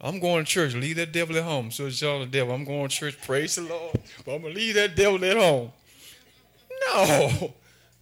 [0.00, 1.70] I'm going to church, leave that devil at home.
[1.70, 2.54] So it's y'all the devil.
[2.54, 4.00] I'm going to church, praise the Lord.
[4.24, 5.72] But I'm gonna leave that devil at home.
[6.86, 7.52] No.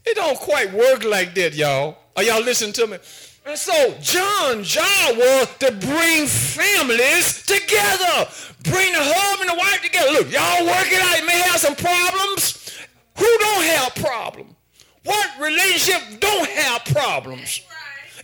[0.07, 1.99] It don't quite work like that, y'all.
[2.15, 2.99] Are y'all listening to me?
[3.45, 8.31] And so John's job was to bring families together.
[8.63, 10.13] Bring the husband and the wife together.
[10.13, 11.19] Look, y'all work it out.
[11.19, 12.79] You may have some problems.
[13.17, 14.55] Who don't have problems?
[15.09, 17.63] What relationship don't have problems?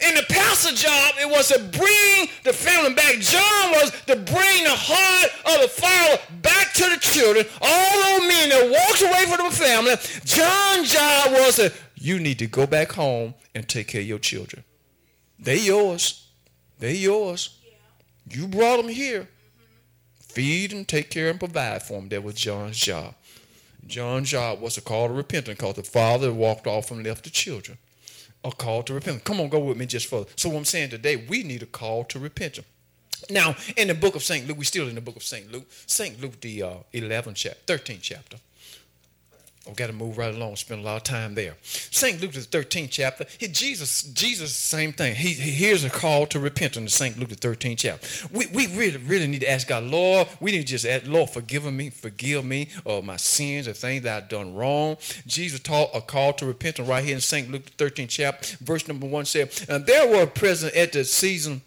[0.06, 3.14] In the pastor job, it was to bring the family back.
[3.20, 7.46] John was to bring the heart of the father back to the children.
[7.62, 9.94] All those men that walks away from the family,
[10.26, 14.18] John's job was to, you need to go back home and take care of your
[14.18, 14.62] children.
[15.38, 16.28] They yours.
[16.78, 17.60] They yours.
[18.28, 19.26] You brought them here.
[20.20, 22.10] Feed and take care and provide for them.
[22.10, 23.14] That was John's job.
[23.86, 27.30] John's job was to call to repentance because the father walked off and left the
[27.30, 27.78] children.
[28.44, 29.24] A call to repentance.
[29.24, 30.26] Come on, go with me just for.
[30.36, 32.66] So what I'm saying today, we need a call to repentance.
[33.30, 34.46] Now, in the book of St.
[34.46, 35.50] Luke, we're still in the book of St.
[35.50, 35.66] Luke.
[35.86, 36.20] St.
[36.20, 38.36] Luke, the uh, 11th chapter, 13th chapter.
[39.66, 41.54] I've got to move right along, spend a lot of time there.
[41.62, 42.20] St.
[42.20, 45.14] Luke, the 13th chapter, he, Jesus, Jesus, same thing.
[45.14, 47.18] He, he hears a call to repentance in St.
[47.18, 48.28] Luke, the 13th chapter.
[48.30, 51.30] We, we really, really need to ask God, Lord, we need to just ask, Lord,
[51.30, 54.98] forgive me, forgive me of my sins, the things that I've done wrong.
[55.26, 57.50] Jesus taught a call to repentance right here in St.
[57.50, 58.56] Luke, the 13th chapter.
[58.62, 61.62] Verse number one said, And there were present at the season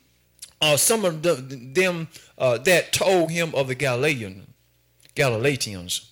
[0.61, 4.47] uh, some of the, them uh, that told him of the Galilean,
[5.15, 6.11] Galileans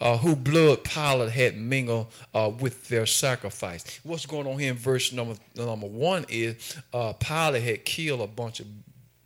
[0.00, 4.00] uh, who blood Pilate had mingled uh, with their sacrifice.
[4.02, 8.26] What's going on here in verse number number one is uh, Pilate had killed a
[8.26, 8.66] bunch of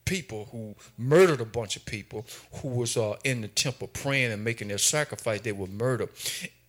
[0.05, 4.45] people who murdered a bunch of people who was uh, in the temple praying and
[4.45, 5.41] making their sacrifice.
[5.41, 6.11] They were murdered.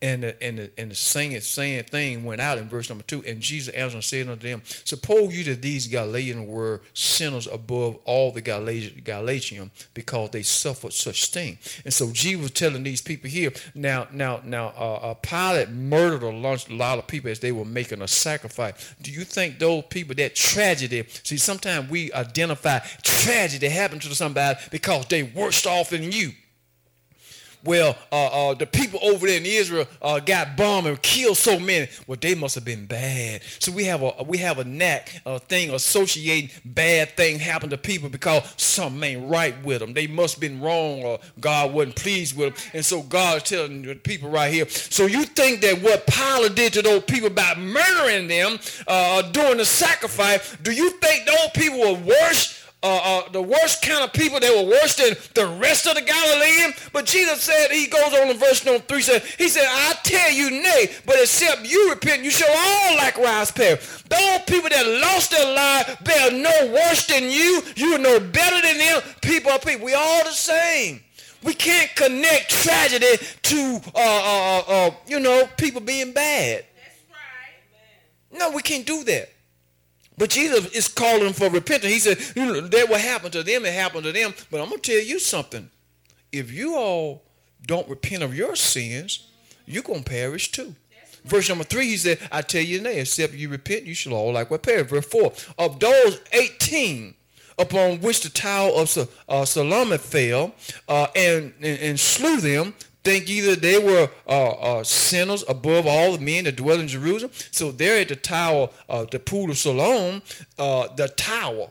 [0.01, 3.23] And the, and the, and the same, same thing went out in verse number two.
[3.25, 7.97] And Jesus answered and said unto them, Suppose you that these Galileans were sinners above
[8.05, 11.57] all the Galatians because they suffered such thing.
[11.85, 16.23] And so Jesus was telling these people here, now, now, now, uh, uh, Pilate murdered
[16.23, 18.95] a lot of people as they were making a sacrifice.
[19.01, 24.59] Do you think those people, that tragedy, see, sometimes we identify tragedy happened to somebody
[24.71, 26.31] because they worse off than you
[27.65, 31.59] well, uh, uh, the people over there in Israel uh, got bombed and killed so
[31.59, 31.87] many.
[32.07, 33.41] Well, they must have been bad.
[33.59, 37.77] So we have a we have a knack, a thing associating bad things happen to
[37.77, 39.93] people because something ain't right with them.
[39.93, 42.71] They must have been wrong or God wasn't pleased with them.
[42.73, 44.67] And so God is telling the people right here.
[44.69, 49.57] So you think that what Pilate did to those people by murdering them uh, during
[49.57, 54.13] the sacrifice, do you think those people were worse uh, uh, the worst kind of
[54.13, 54.39] people.
[54.39, 56.73] They were worse than the rest of the Galilean.
[56.93, 60.31] But Jesus said, he goes on in verse number three, said, he said, I tell
[60.31, 64.03] you nay, but except you repent, you shall all likewise perish.
[64.07, 67.63] Those people that lost their life, they are no worse than you.
[67.75, 69.01] You are no better than them.
[69.21, 69.85] People are people.
[69.85, 71.01] We all the same.
[71.43, 76.65] We can't connect tragedy to, uh, uh, uh, you know, people being bad.
[76.75, 76.99] That's
[78.31, 78.39] right.
[78.39, 79.29] No, we can't do that.
[80.17, 81.91] But Jesus is calling for repentance.
[81.91, 84.33] He said, you know, that will happen to them, it happened to them.
[84.49, 85.69] But I'm going to tell you something.
[86.31, 87.23] If you all
[87.65, 89.27] don't repent of your sins,
[89.65, 90.75] you're going to perish too.
[91.25, 94.33] Verse number three, he said, I tell you now, except you repent, you shall all
[94.33, 94.89] likewise perish.
[94.89, 97.15] Verse four, of those 18
[97.57, 100.53] upon which the tower of uh, Siloam fell
[100.87, 102.75] uh, and, and, and slew them,
[103.05, 107.31] think either they were uh, uh, sinners above all the men that dwell in Jerusalem.
[107.51, 110.23] So there at the tower, uh, the pool of Siloam,
[110.57, 111.69] uh, the tower,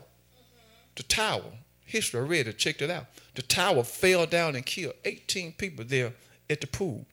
[0.95, 1.51] the tower,
[1.85, 3.05] history, I read it, checked it out.
[3.35, 6.13] The tower fell down and killed 18 people there
[6.49, 7.05] at the pool,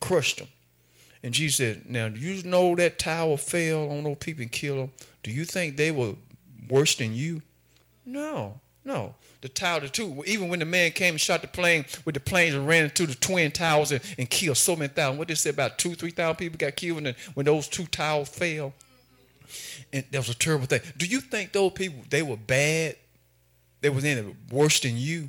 [0.00, 0.48] crushed them.
[1.22, 4.78] And Jesus said, now, do you know that tower fell on those people and killed
[4.78, 4.92] them?
[5.22, 6.14] Do you think they were
[6.68, 7.40] worse than you?
[8.04, 9.14] No, no
[9.44, 10.24] the tower, the two.
[10.26, 13.06] Even when the man came and shot the plane with the planes and ran into
[13.06, 15.18] the twin towers and, and killed so many thousand.
[15.18, 17.68] What did they say about two, three thousand people got killed when, the, when those
[17.68, 18.72] two towers fell.
[19.92, 20.80] And that was a terrible thing.
[20.96, 22.96] Do you think those people they were bad?
[23.82, 25.28] They was any worse than you?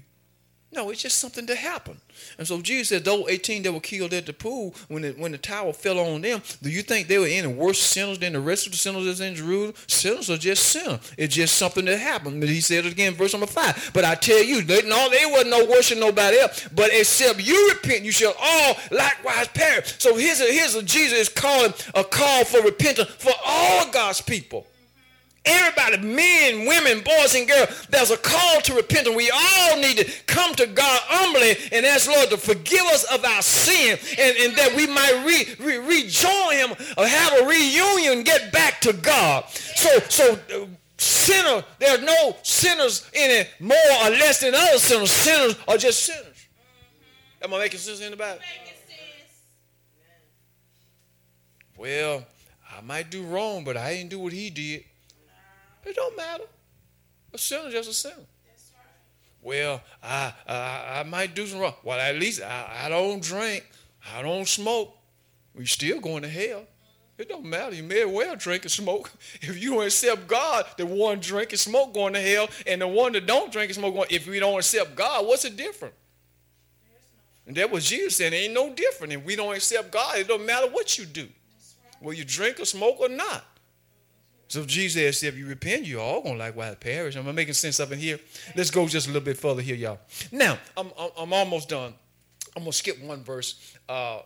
[0.76, 2.00] No, it's just something that happened.
[2.38, 5.32] And so Jesus said, those 18 that were killed at the pool, when the, when
[5.32, 8.42] the tower fell on them, do you think they were any worse sinners than the
[8.42, 9.74] rest of the sinners that's in Jerusalem?
[9.88, 11.00] Sinners are just sinners.
[11.18, 12.42] It's just something that happened.
[12.42, 13.92] But he said it again, verse number 5.
[13.94, 16.68] But I tell you, they, no, they wasn't no worse than nobody else.
[16.76, 19.96] But except you repent, you shall all likewise perish.
[20.00, 24.68] So here's a, here's a Jesus calling a call for repentance for all God's people.
[25.46, 29.16] Everybody, men, women, boys, and girls, there's a call to repentance.
[29.16, 33.24] We all need to come to God humbly and ask Lord to forgive us of
[33.24, 38.24] our sin and, and that we might re, re, rejoin him or have a reunion,
[38.24, 39.48] get back to God.
[39.50, 40.66] So, so uh,
[40.98, 45.12] sinner, there are no sinners any more or less than other sinners.
[45.12, 46.48] Sinners are just sinners.
[47.44, 48.40] Am I making sense in the Bible?
[51.78, 52.26] Well,
[52.76, 54.86] I might do wrong, but I didn't do what he did.
[55.86, 56.44] It don't matter.
[57.34, 58.26] A sinner just a sinner.
[59.42, 61.76] Well, I, I I might do some wrong.
[61.84, 63.70] Well, at least I, I don't drink.
[64.16, 64.98] I don't smoke.
[65.54, 66.64] we still going to hell.
[67.18, 67.76] It don't matter.
[67.76, 69.12] You may as well drink and smoke.
[69.42, 72.88] If you don't accept God, the one drink and smoke going to hell, and the
[72.88, 74.08] one that don't drink and smoke going.
[74.10, 75.96] If we don't accept God, what's the difference?
[77.48, 78.34] And that was Jesus saying.
[78.34, 79.14] Ain't no different.
[79.14, 81.28] If we don't accept God, it don't matter what you do.
[82.02, 83.46] Will you drink or smoke or not?
[84.48, 87.16] So Jesus said, if you repent, you're all going to likewise perish.
[87.16, 88.20] Am I making sense up in here?
[88.56, 90.00] Let's go just a little bit further here, y'all.
[90.32, 91.94] Now, I'm, I'm almost done.
[92.56, 93.76] I'm going to skip one verse.
[93.90, 94.20] Uh,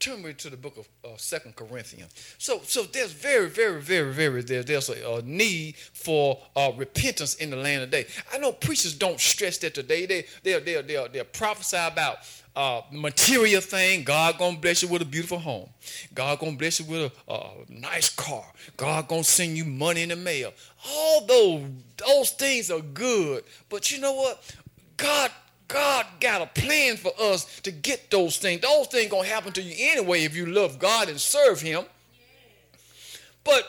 [0.00, 2.12] turn me to the book of uh, Second Corinthians.
[2.38, 7.34] So, so there's very, very, very, very there, there's a, a need for uh, repentance
[7.36, 8.06] in the land today.
[8.32, 10.06] I know preachers don't stress that today.
[10.06, 12.18] They they they they they prophesy about
[12.56, 14.04] uh, material thing.
[14.04, 15.68] God gonna bless you with a beautiful home.
[16.14, 18.44] God gonna bless you with a, a nice car.
[18.76, 20.52] God gonna send you money in the mail.
[20.88, 21.62] All those
[21.96, 24.54] those things are good, but you know what?
[24.96, 25.30] God
[25.68, 28.60] God got a plan for us to get those things.
[28.60, 31.84] Those things gonna happen to you anyway if you love God and serve Him.
[33.44, 33.64] But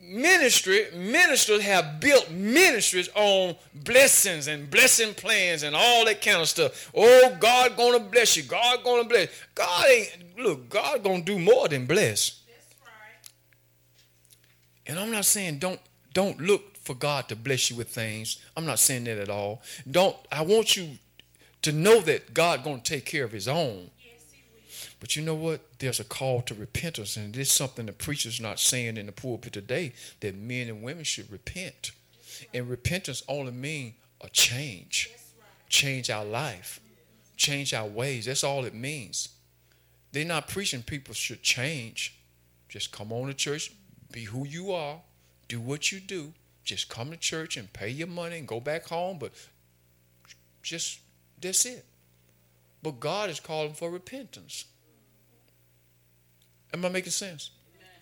[0.00, 6.48] ministry, ministers have built ministries on blessings and blessing plans and all that kind of
[6.48, 6.90] stuff.
[6.94, 8.42] Oh, God gonna bless you.
[8.42, 9.28] God gonna bless.
[9.54, 10.68] God ain't look.
[10.68, 12.42] God gonna do more than bless.
[12.82, 13.30] Right.
[14.86, 15.80] And I'm not saying don't
[16.12, 18.38] don't look for God to bless you with things.
[18.56, 19.62] I'm not saying that at all.
[19.90, 20.16] Don't.
[20.30, 20.98] I want you
[21.62, 23.90] to know that God to take care of his own.
[25.02, 25.80] But you know what?
[25.80, 29.52] There's a call to repentance, and is something the preacher's not saying in the pulpit
[29.52, 31.90] today that men and women should repent.
[32.54, 35.10] And repentance only means a change,
[35.68, 36.78] change our life,
[37.36, 38.26] change our ways.
[38.26, 39.30] That's all it means.
[40.12, 42.16] They're not preaching people should change.
[42.68, 43.72] Just come on to church,
[44.12, 45.00] be who you are,
[45.48, 46.32] do what you do.
[46.62, 49.32] Just come to church and pay your money and go back home, but
[50.62, 51.00] just
[51.40, 51.84] that's it.
[52.84, 54.66] But God is calling for repentance.
[56.72, 57.50] Am I making sense?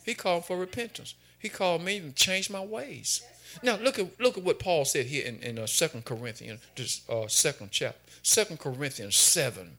[0.04, 1.14] He called for repentance.
[1.38, 3.22] He called me to change my ways.
[3.62, 7.02] Now look at look at what Paul said here in, in uh, 2 Corinthians, this
[7.08, 7.98] uh, second chapter.
[8.22, 9.76] 2 Corinthians 7.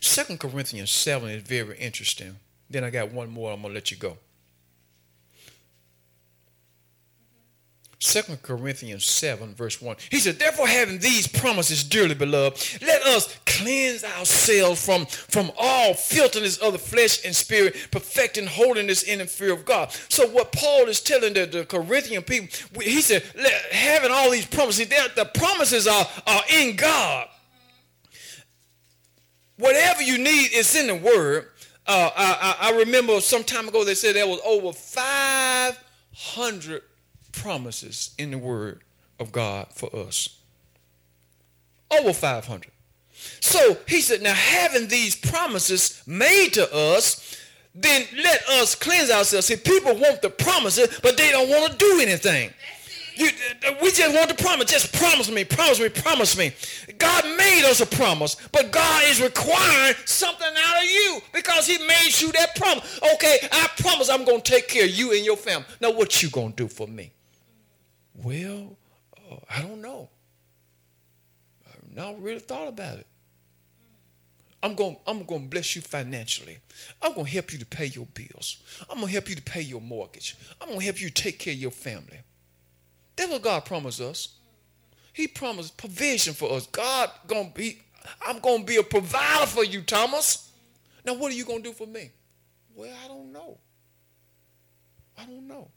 [0.00, 2.36] 2 Corinthians 7 is very interesting.
[2.68, 4.18] Then I got one more, I'm gonna let you go.
[7.98, 9.96] Second Corinthians 7, verse 1.
[10.10, 15.94] He said, Therefore, having these promises, dearly beloved, let us cleanse ourselves from, from all
[15.94, 19.92] filthiness of the flesh and spirit, perfecting holiness in the fear of God.
[20.10, 22.48] So, what Paul is telling the, the Corinthian people,
[22.82, 23.22] he said,
[23.72, 27.28] having all these promises, the promises are, are in God.
[29.56, 31.48] Whatever you need is in the Word.
[31.86, 36.82] Uh, I, I remember some time ago they said there was over 500
[37.36, 38.82] promises in the Word
[39.20, 40.40] of God for us.
[41.90, 42.72] Over 500.
[43.40, 47.36] So he said, now having these promises made to us,
[47.74, 49.46] then let us cleanse ourselves.
[49.46, 52.50] See, people want the promises, but they don't want to do anything.
[53.16, 53.30] You,
[53.80, 54.70] we just want the promise.
[54.70, 56.52] Just promise me, promise me, promise me.
[56.98, 61.78] God made us a promise, but God is requiring something out of you because he
[61.86, 63.00] made you that promise.
[63.14, 65.66] Okay, I promise I'm going to take care of you and your family.
[65.80, 67.10] Now, what you going to do for me?
[68.22, 68.76] Well,
[69.16, 70.08] uh, I don't know.
[71.66, 73.06] I've not really thought about it.
[74.62, 76.58] I'm going, I'm going to bless you financially.
[77.00, 78.62] I'm going to help you to pay your bills.
[78.90, 80.36] I'm going to help you to pay your mortgage.
[80.60, 82.20] I'm going to help you take care of your family.
[83.14, 84.28] That's what God promised us.
[85.12, 86.66] He promised provision for us.
[86.66, 87.80] God going to be,
[88.26, 90.50] I'm going to be a provider for you, Thomas.
[91.04, 92.10] Now, what are you going to do for me?
[92.74, 93.58] Well, I don't know.
[95.16, 95.70] I don't know.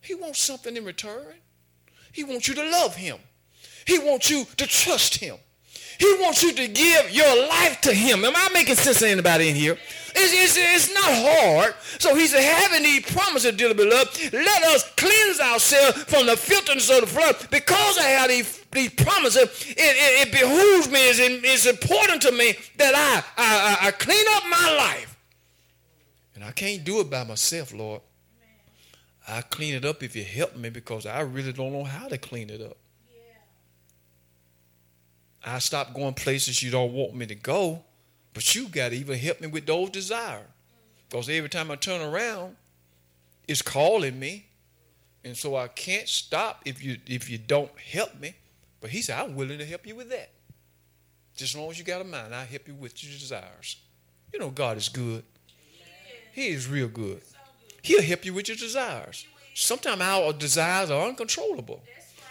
[0.00, 1.34] He wants something in return.
[2.12, 3.18] He wants you to love him.
[3.86, 5.36] He wants you to trust him.
[5.98, 8.24] He wants you to give your life to him.
[8.24, 9.76] Am I making sense to anybody in here?
[10.14, 11.74] It's, it's, it's not hard.
[11.98, 16.90] So he said, having these promises, dearly beloved, let us cleanse ourselves from the filthiness
[16.90, 17.36] of the flood.
[17.50, 22.32] Because I have these, these promises, it, it, it behooves me, it's, it's, important to
[22.32, 25.18] me that I, I, I clean up my life.
[26.34, 28.00] And I can't do it by myself, Lord.
[29.30, 32.18] I clean it up if you help me because I really don't know how to
[32.18, 32.76] clean it up.
[33.08, 33.32] Yeah.
[35.54, 37.84] I stop going places you don't want me to go,
[38.34, 40.46] but you got to even help me with those desires.
[41.08, 42.56] Because every time I turn around,
[43.46, 44.46] it's calling me.
[45.24, 48.34] And so I can't stop if you if you don't help me.
[48.80, 50.30] But he said, I'm willing to help you with that.
[51.36, 53.76] Just as long as you got a mind, I'll help you with your desires.
[54.32, 55.24] You know, God is good.
[56.32, 57.20] He is real good.
[57.82, 59.26] He'll help you with your desires.
[59.54, 61.82] Sometimes our desires are uncontrollable.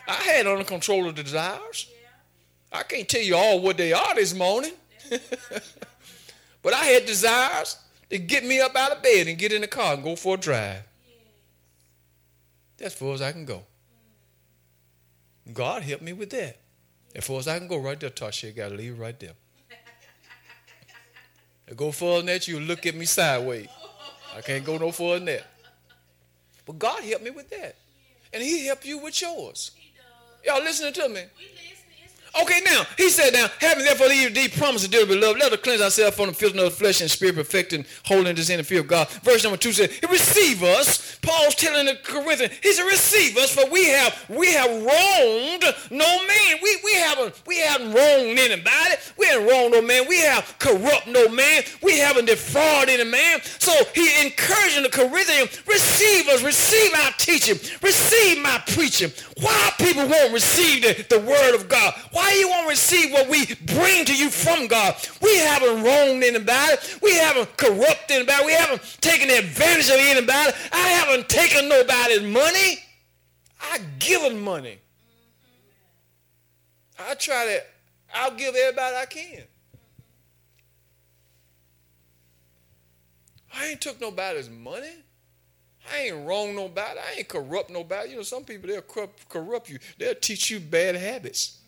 [0.07, 1.87] I had uncontrollable desires.
[2.71, 4.73] I can't tell you all what they are this morning.
[6.61, 7.77] but I had desires
[8.09, 10.35] to get me up out of bed and get in the car and go for
[10.35, 10.83] a drive.
[12.77, 13.63] That's far as I can go.
[15.51, 16.57] God help me with that.
[17.15, 19.33] As far as I can go right there, Tasha, got to leave right there.
[21.75, 23.67] Go further than that, you look at me sideways.
[24.35, 25.47] I can't go no further than that.
[26.65, 27.75] But God helped me with that.
[28.31, 29.71] And He helped you with yours.
[30.45, 31.23] Y'all listening to me?
[32.41, 35.81] Okay, now, he said, now, having therefore these, these promises, dear beloved, let us cleanse
[35.81, 38.87] ourselves from the filth of the flesh and spirit, perfecting holiness in the fear of
[38.87, 39.09] God.
[39.23, 41.17] Verse number two said, receive us.
[41.21, 46.27] Paul's telling the Corinthians, he said, receive us, for we have we have wronged no
[46.27, 46.57] man.
[46.61, 48.95] We we haven't we haven't wronged anybody.
[49.17, 50.07] We haven't wronged no man.
[50.07, 51.63] We have corrupt no man.
[51.81, 53.41] We haven't defrauded any man.
[53.59, 59.11] So he encouraging the Corinthians, receive us, receive our teaching, receive my preaching.
[59.41, 61.93] Why people won't receive the, the word of God?
[62.11, 64.95] Why you won't receive what we bring to you from God?
[65.21, 66.75] We haven't wronged anybody.
[67.01, 68.45] We haven't corrupted anybody.
[68.45, 70.51] We haven't taken advantage of anybody.
[70.71, 72.79] I haven't taken nobody's money.
[73.61, 74.79] I given money.
[76.97, 77.63] I try to,
[78.13, 79.43] I'll give everybody I can.
[83.55, 84.93] I ain't took nobody's money.
[85.91, 86.99] I ain't wrong nobody.
[86.99, 88.11] I ain't corrupt nobody.
[88.11, 89.79] You know, some people they'll corrupt you.
[89.97, 91.58] They'll teach you bad habits.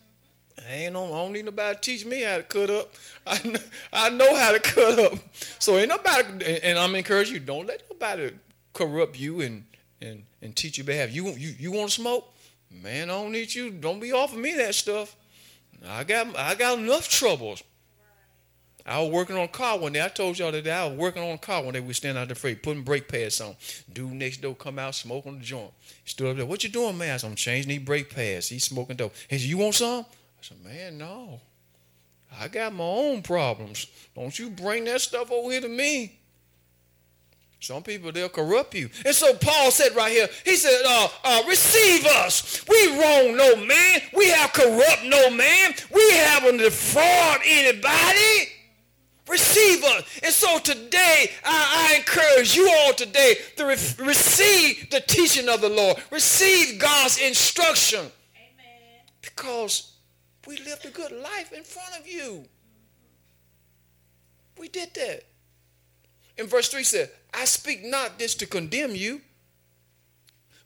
[0.58, 2.94] I ain't no, I don't need nobody to teach me how to cut up.
[3.26, 3.60] I know,
[3.92, 5.18] I know how to cut up.
[5.58, 8.32] So ain't nobody, and I'm encouraging you, don't let nobody
[8.72, 9.64] corrupt you and
[10.00, 11.10] and and teach you bad.
[11.10, 12.32] You you you want to smoke?
[12.70, 13.70] Man, I don't need you.
[13.70, 15.14] Don't be offering me that stuff.
[15.86, 17.62] I got I got enough troubles.
[18.84, 20.04] I was working on a car one day.
[20.04, 21.80] I told y'all that I was working on a car one day.
[21.80, 23.54] We stand out there freight, putting brake pads on.
[23.92, 25.70] Dude next door come out smoking the joint.
[26.02, 26.46] He stood up there.
[26.46, 27.14] What you doing, man?
[27.14, 28.48] I said, I'm changing these brake pads.
[28.48, 29.14] He's smoking dope.
[29.28, 30.04] He said, You want some?
[30.42, 31.40] I said, Man, no.
[32.40, 33.86] I got my own problems.
[34.16, 36.18] Don't you bring that stuff over here to me.
[37.60, 38.90] Some people, they'll corrupt you.
[39.04, 42.66] And so Paul said right here, he said, uh, uh, receive us.
[42.68, 44.00] We wrong no man.
[44.16, 45.74] We have corrupt no man.
[45.94, 48.50] We haven't defraud anybody.
[49.28, 50.20] Receive us.
[50.24, 55.60] And so today, I, I encourage you all today to re- receive the teaching of
[55.60, 55.98] the Lord.
[56.10, 58.00] Receive God's instruction.
[58.00, 59.04] Amen.
[59.20, 59.91] Because
[60.52, 62.44] we lived a good life in front of you.
[64.58, 65.24] We did that.
[66.36, 69.22] In verse 3 said, I speak not this to condemn you,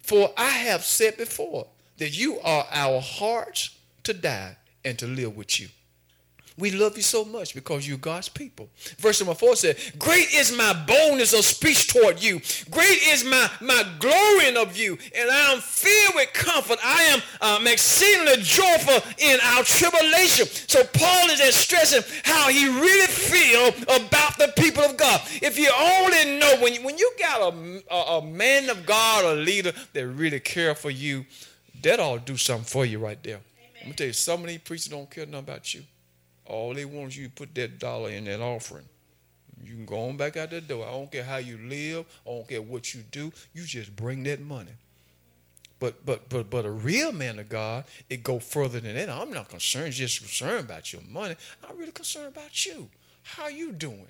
[0.01, 1.69] for I have said before
[1.99, 5.69] that you are our hearts to die and to live with you.
[6.59, 8.71] We love you so much because you're God's people.
[8.99, 12.41] Verse number four said, Great is my boldness of speech toward you.
[12.71, 14.97] Great is my, my glorying of you.
[15.15, 16.79] And I am filled with comfort.
[16.83, 20.47] I am um, exceedingly joyful in our tribulation.
[20.47, 25.21] So Paul is stressing how he really feel about the people of God.
[25.43, 29.27] If you only know, when you, when you got a, a, a man of God,
[29.27, 31.27] a leader that really care for you,
[31.83, 33.35] that ought to do something for you right there.
[33.35, 33.45] Amen.
[33.77, 35.83] I'm going to tell you, some of these preachers don't care nothing about you.
[36.49, 38.85] All they want is you to put that dollar in that offering.
[39.63, 40.87] You can go on back out the door.
[40.87, 42.07] I don't care how you live.
[42.27, 43.33] I don't care what you do.
[43.53, 44.73] You just bring that money.
[45.79, 49.11] But but but but a real man of God, it go further than that.
[49.11, 51.37] I'm not concerned, just concerned about your money.
[51.69, 52.89] I'm really concerned about you.
[53.23, 54.07] How you doing?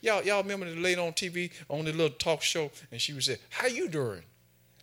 [0.00, 3.24] Y'all y'all remember the lady on TV on the little talk show, and she would
[3.24, 4.22] say, "How you doing?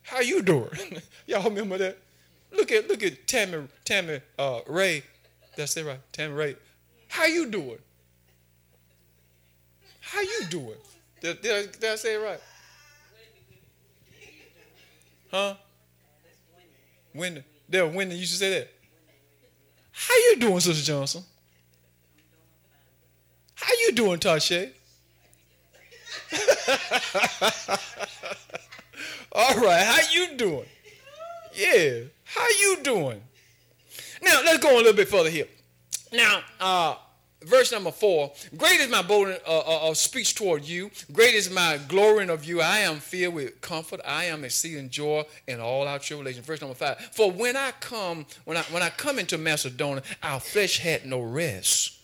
[0.04, 0.70] How you doing?"
[1.26, 1.98] y'all remember that?
[2.52, 5.04] Look at look at Tammy Tammy uh, Ray.
[5.56, 6.56] That's it right, Tammy Ray.
[7.18, 7.80] How you doing?
[10.02, 10.78] How you doing?
[11.20, 12.40] Did, did, I, did I say it right?
[15.32, 15.56] Huh?
[17.14, 18.72] When there, when you should say that.
[19.92, 21.24] How you doing, Sister Johnson?
[23.56, 24.70] How you doing, Tasha?
[29.32, 30.68] All right, how you doing?
[31.56, 33.24] Yeah, how you doing?
[34.22, 35.48] Now let's go a little bit further here.
[36.14, 36.96] Now, uh,
[37.48, 40.92] verse number four great is my boldness uh, uh, of speech toward you.
[41.12, 42.62] Great is my glorying of you.
[42.62, 44.02] I am filled with comfort.
[44.06, 46.44] I am exceeding joy in all our tribulation.
[46.44, 50.40] Verse number five for when i come when i when i come into macedonia our
[50.40, 51.98] flesh had no rest.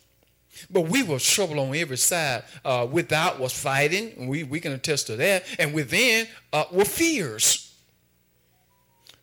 [0.70, 4.28] But we were troubled on every side uh, without was fighting.
[4.28, 5.46] We, we can attest to that.
[5.60, 7.74] And within uh, were fears.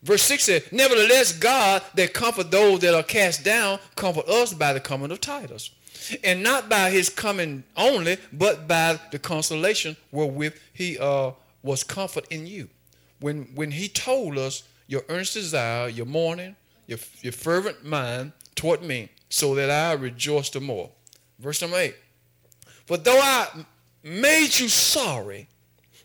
[0.03, 4.73] Verse 6 says, Nevertheless, God that comfort those that are cast down, comfort us by
[4.73, 5.71] the coming of Titus.
[6.23, 11.31] And not by his coming only, but by the consolation wherewith he uh,
[11.63, 12.69] was comfort in you.
[13.19, 16.55] When, when he told us your earnest desire, your mourning,
[16.87, 20.89] your, your fervent mind toward me, so that I rejoice the more.
[21.39, 21.95] Verse number 8.
[22.85, 23.65] For though I
[24.03, 25.47] made you sorry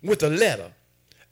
[0.03, 0.73] with a letter,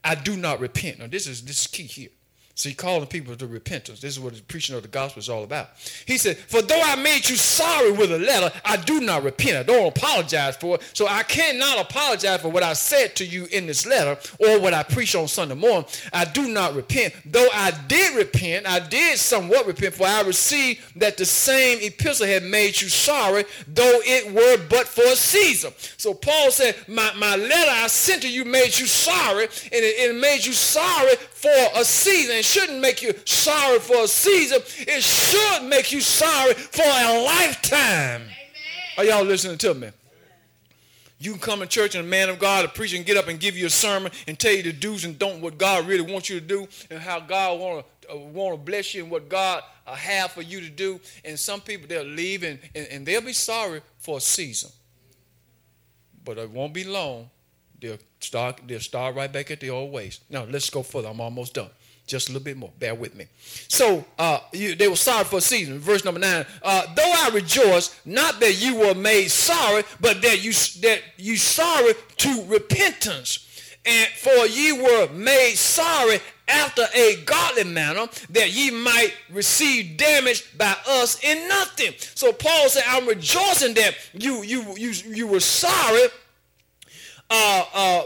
[0.03, 0.99] I do not repent.
[0.99, 2.11] Now this is this is key here.
[2.57, 4.01] So he calling people to repentance.
[4.01, 5.71] This is what the preaching of the gospel is all about.
[6.07, 9.57] He said, For though I made you sorry with a letter, I do not repent.
[9.57, 10.83] I don't apologize for it.
[10.93, 14.73] So I cannot apologize for what I said to you in this letter or what
[14.73, 15.85] I preached on Sunday morning.
[16.13, 17.15] I do not repent.
[17.27, 22.29] Though I did repent, I did somewhat repent, for I received that the same epistle
[22.29, 25.73] had made you sorry, though it were but for a season.
[25.97, 30.11] So Paul said, My, my letter I sent to you made you sorry, and it,
[30.11, 31.15] it made you sorry
[31.45, 32.37] for a season.
[32.37, 34.63] It shouldn't make you sorry for a season.
[34.89, 38.23] It should make you sorry for a lifetime.
[38.23, 38.31] Amen.
[38.97, 39.91] Are y'all listening to me?
[41.19, 43.29] You can come in church and a man of God, a preacher, and get up
[43.29, 46.11] and give you a sermon and tell you the do's and don't what God really
[46.11, 49.11] wants you to do and how God want to uh, want to bless you and
[49.11, 50.99] what God uh, have for you to do.
[51.25, 54.71] And some people they'll leave and, and, and they'll be sorry for a season,
[56.25, 57.31] but it won't be long
[57.85, 60.21] they'll start they'll start right back at the old ways.
[60.31, 61.09] Now let's go further.
[61.09, 61.71] I'm almost done.
[62.07, 62.71] Just a little bit more.
[62.79, 63.27] Bear with me.
[63.69, 65.79] So uh, you, they were sorry for a season.
[65.79, 66.45] Verse number nine.
[66.63, 71.37] Uh, Though I rejoice, not that you were made sorry, but that you that you
[71.37, 73.51] sorry to repentance.
[73.87, 80.57] And for ye were made sorry after a godly manner, that ye might receive damage
[80.59, 81.93] by us in nothing.
[82.15, 86.09] So Paul said, I'm rejoicing that you you you you were sorry
[87.35, 88.03] uh, uh,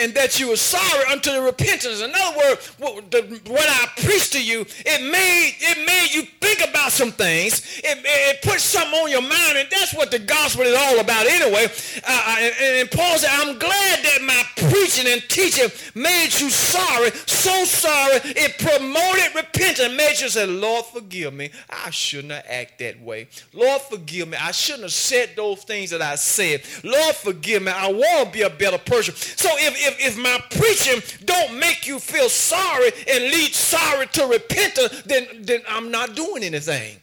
[0.00, 2.00] and that you were sorry unto the repentance.
[2.00, 6.22] In other words, what, the, what I preached to you, it made it made you
[6.40, 7.80] think about some things.
[7.84, 11.26] It, it, put something on your mind, and that's what the gospel is all about
[11.26, 11.66] anyway.
[12.06, 16.50] Uh, uh and, and Paul said, I'm glad that my preaching and teaching made you
[16.50, 21.50] sorry, so sorry, it promoted repentance, made you say, Lord, forgive me.
[21.68, 23.28] I shouldn't have acted that way.
[23.52, 24.36] Lord, forgive me.
[24.40, 26.62] I shouldn't have said those things that I said.
[26.82, 27.72] Lord, forgive me.
[27.72, 29.14] I want to be a better person.
[29.14, 34.06] So if, if if, if my preaching don't make you feel sorry and lead sorry
[34.08, 36.96] to repentance, then, then I'm not doing anything.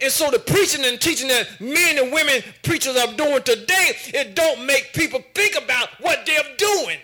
[0.00, 4.34] And so the preaching and teaching that men and women preachers are doing today, it
[4.34, 6.98] don't make people think about what they're doing.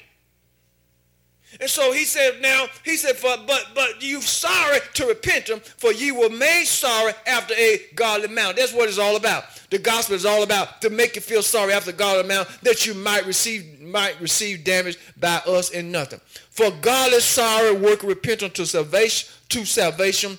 [1.60, 5.92] And so he said, now, he said, but but you sorry to repent them, for
[5.92, 8.54] you were made sorry after a godly manner.
[8.54, 9.44] That's what it's all about.
[9.70, 12.94] The gospel is all about to make you feel sorry after godly manner that you
[12.94, 16.20] might receive might receive damage by us in nothing.
[16.50, 20.38] For godly sorrow work repentance to salvation to salvation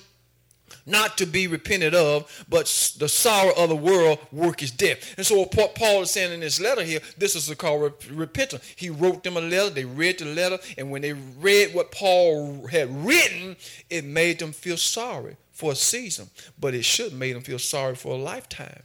[0.90, 2.66] not to be repented of, but
[2.98, 5.14] the sorrow of the world work is death.
[5.16, 8.64] And so what Paul is saying in this letter here, this is the called repentance.
[8.76, 12.66] He wrote them a letter, they read the letter, and when they read what Paul
[12.66, 13.56] had written,
[13.88, 17.94] it made them feel sorry for a season, but it should make them feel sorry
[17.94, 18.82] for a lifetime.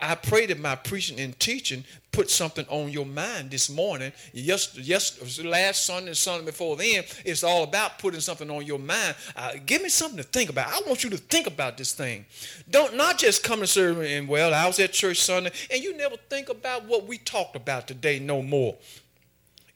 [0.00, 4.12] I pray that my preaching and teaching put something on your mind this morning.
[4.32, 8.78] Yes, yes, last Sunday and Sunday before then, it's all about putting something on your
[8.78, 9.14] mind.
[9.36, 10.68] Uh, give me something to think about.
[10.68, 12.24] I want you to think about this thing.
[12.68, 15.96] Don't not just come to serve and well, I was at church Sunday, and you
[15.96, 18.76] never think about what we talked about today no more.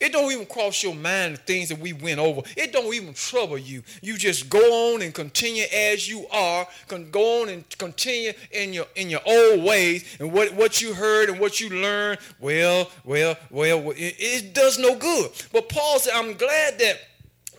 [0.04, 2.42] It don't even cross your mind the things that we went over.
[2.58, 3.82] It don't even trouble you.
[4.02, 6.66] You just go on and continue as you are.
[6.88, 10.92] Can go on and continue in your in your old ways and what, what you
[10.92, 12.18] heard and what you learned.
[12.38, 15.30] Well, well, well, it, it does no good.
[15.52, 17.00] But Paul said, I'm glad that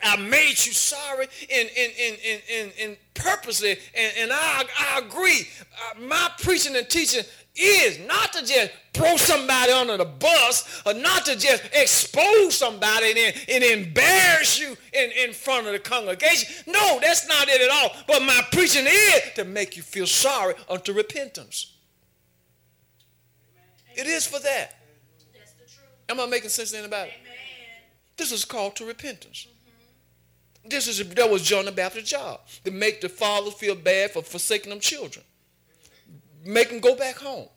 [0.04, 5.48] I made you sorry and, and, and, and, and purposely, and, and I, I agree.
[5.74, 7.24] Uh, my preaching and teaching
[7.56, 13.12] is not to just throw somebody under the bus or not to just expose somebody
[13.12, 16.53] and, and embarrass you in, in front of the congregation.
[16.68, 17.91] No, that's not it at all.
[18.08, 21.74] But my preaching is to make you feel sorry unto repentance.
[23.95, 24.76] It is for that.
[26.10, 27.14] Am I making sense about it?
[28.18, 29.47] This is called to repentance.
[30.68, 34.24] This is that was John the Baptist's job to make the fathers feel bad for
[34.24, 35.24] forsaking them children
[36.46, 37.48] make them go back home.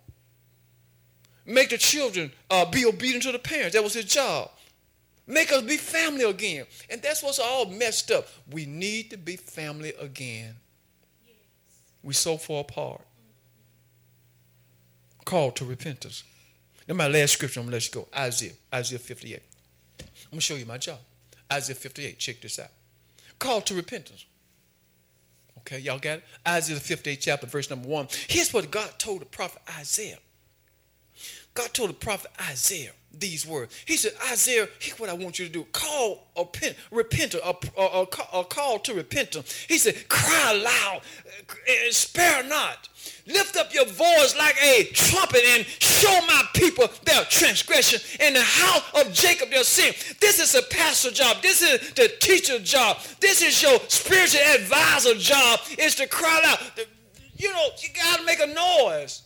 [1.46, 3.74] Make the children uh, be obedient to the parents.
[3.74, 4.50] That was his job.
[5.26, 6.66] Make us be family again.
[6.90, 8.26] And that's what's all messed up.
[8.50, 10.56] We need to be family again.
[11.26, 11.36] Yes.
[12.02, 13.02] We so far apart.
[15.24, 16.24] Called to repentance.
[16.86, 18.08] Then my last scripture, I'm to let you go.
[18.16, 19.42] Isaiah, Isaiah 58.
[20.32, 20.98] I'm to show you my job.
[21.52, 22.18] Isaiah 58.
[22.18, 22.70] Check this out.
[23.38, 24.24] Called to repentance.
[25.68, 26.24] Okay, y'all got it?
[26.46, 28.08] Isaiah the 58th chapter, verse number one.
[28.26, 30.18] Here's what God told the prophet Isaiah.
[31.52, 33.74] God told the prophet Isaiah these words.
[33.86, 35.64] He said, Isaiah, here's what I want you to do.
[35.72, 39.52] Call a pen, repenter, a, a, a, a call to repentance.
[39.68, 41.02] He said, cry loud,
[41.68, 42.88] and spare not.
[43.26, 48.42] Lift up your voice like a trumpet and show my people their transgression and the
[48.42, 49.92] house of Jacob their sin.
[50.20, 51.42] This is a pastor job.
[51.42, 52.98] This is the teacher job.
[53.20, 55.60] This is your spiritual advisor job.
[55.78, 56.60] Is to cry out.
[57.36, 59.22] You know, you got to make a noise.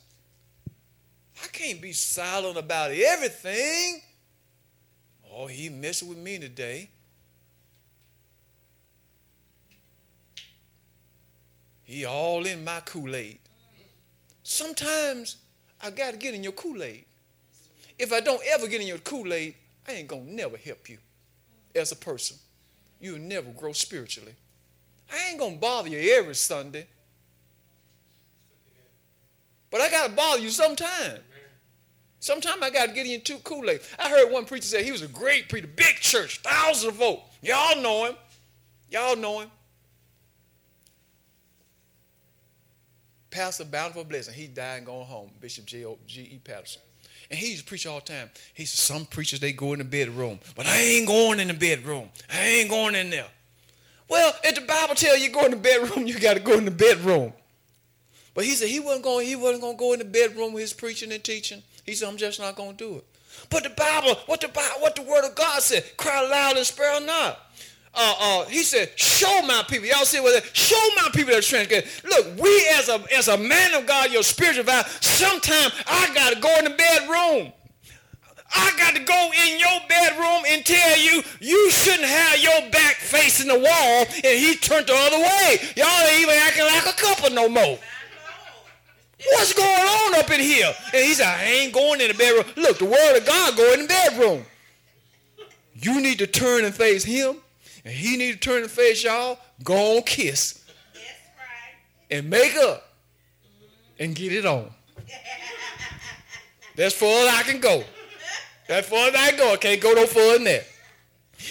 [1.42, 4.00] I can't be silent about everything.
[5.34, 6.88] Oh, he messing with me today.
[11.82, 13.38] He all in my Kool-Aid.
[14.42, 15.36] Sometimes
[15.82, 17.04] I got to get in your Kool-Aid.
[17.98, 19.54] If I don't ever get in your Kool-Aid,
[19.88, 20.98] I ain't to never help you
[21.74, 22.36] as a person.
[23.00, 24.34] You'll never grow spiritually.
[25.12, 26.86] I ain't to bother you every Sunday.
[29.70, 31.18] But I got to bother you sometime.
[32.22, 33.80] Sometimes I got to get into Kool-Aid.
[33.98, 37.22] I heard one preacher say he was a great preacher, big church, thousands of votes.
[37.42, 38.14] Y'all know him.
[38.88, 39.50] Y'all know him.
[43.28, 44.34] Pastor Bountiful Blessing.
[44.34, 45.30] He died and gone home.
[45.40, 46.40] Bishop G.E.
[46.44, 46.80] Patterson.
[47.28, 48.30] And he used to preach all the time.
[48.54, 50.38] He said, some preachers, they go in the bedroom.
[50.54, 52.08] But I ain't going in the bedroom.
[52.32, 53.26] I ain't going in there.
[54.08, 56.66] Well, if the Bible tell you go in the bedroom, you got to go in
[56.66, 57.32] the bedroom.
[58.32, 60.60] But he said he wasn't going, he wasn't going to go in the bedroom with
[60.60, 61.64] his preaching and teaching.
[61.84, 63.04] He said, I'm just not going to do it.
[63.50, 66.66] But the Bible, what the Bible, what the word of God said, cry loud and
[66.66, 67.38] spare not.
[67.94, 69.86] Uh, uh, he said, show my people.
[69.86, 70.56] Y'all see what that?
[70.56, 72.02] Show my people that transgress.
[72.04, 76.40] Look, we as a as a man of God, your spiritual vibe, sometimes I gotta
[76.40, 77.52] go in the bedroom.
[78.54, 82.96] I got to go in your bedroom and tell you you shouldn't have your back
[82.96, 85.56] facing the wall and he turned the other way.
[85.74, 87.78] Y'all ain't even acting like a couple no more.
[89.30, 90.72] What's going on up in here?
[90.92, 92.44] And he said, I ain't going in the bedroom.
[92.56, 94.44] Look, the word of God go in the bedroom.
[95.74, 97.36] You need to turn and face him,
[97.84, 99.38] and he need to turn and face y'all.
[99.62, 100.64] Go on kiss.
[100.94, 101.06] That's
[101.38, 102.16] right.
[102.16, 102.88] And make up.
[103.98, 104.70] And get it on.
[106.74, 107.84] That's far as I can go.
[108.66, 109.52] That's far as I can go.
[109.52, 110.64] I can't go no further than that.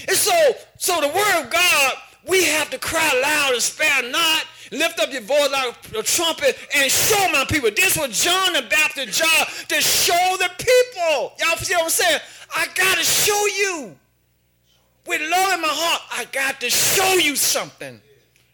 [0.07, 0.33] And so,
[0.77, 1.93] so the word of God,
[2.27, 6.57] we have to cry loud and spare not Lift up your voice like a trumpet
[6.73, 7.69] and show my people.
[7.75, 11.33] This was John the Baptist's job to show the people.
[11.39, 12.21] Y'all see what I'm saying?
[12.55, 13.95] I got to show you.
[15.05, 17.99] With love in my heart, I got to show you something.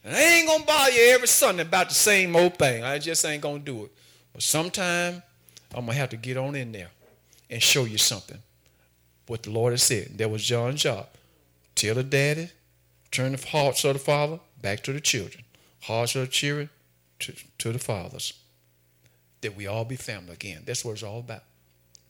[0.03, 2.84] And I ain't going to bother you every Sunday about the same old thing.
[2.84, 3.91] I just ain't going to do it.
[4.34, 5.22] But sometime
[5.76, 6.89] I'm going to have to get on in there
[7.51, 8.39] and show you something.
[9.28, 10.18] What the Lord has said.
[10.18, 11.07] That was John's job.
[11.76, 12.49] Tell the daddy,
[13.11, 15.43] turn the hearts of the father back to the children
[15.88, 16.70] hearts are cheering
[17.20, 18.34] to, to the fathers.
[19.42, 20.64] That we all be family again.
[20.66, 21.44] That's what it's all about.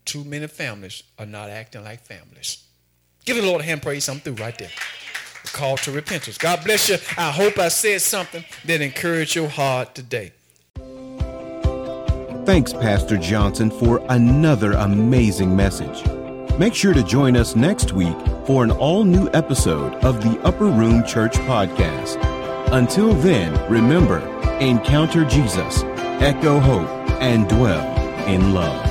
[0.06, 2.64] Too many families are not acting like families.
[3.26, 4.08] Give the Lord a hand praise.
[4.08, 4.72] I'm through right there.
[5.44, 6.38] A call to repentance.
[6.38, 6.98] God bless you.
[7.18, 10.32] I hope I said something that encouraged your heart today.
[12.46, 16.08] Thanks, Pastor Johnson, for another amazing message.
[16.58, 18.16] Make sure to join us next week
[18.46, 22.37] for an all new episode of the Upper Room Church Podcast.
[22.72, 24.20] Until then, remember,
[24.60, 25.84] encounter Jesus,
[26.20, 26.90] echo hope,
[27.22, 28.87] and dwell in love.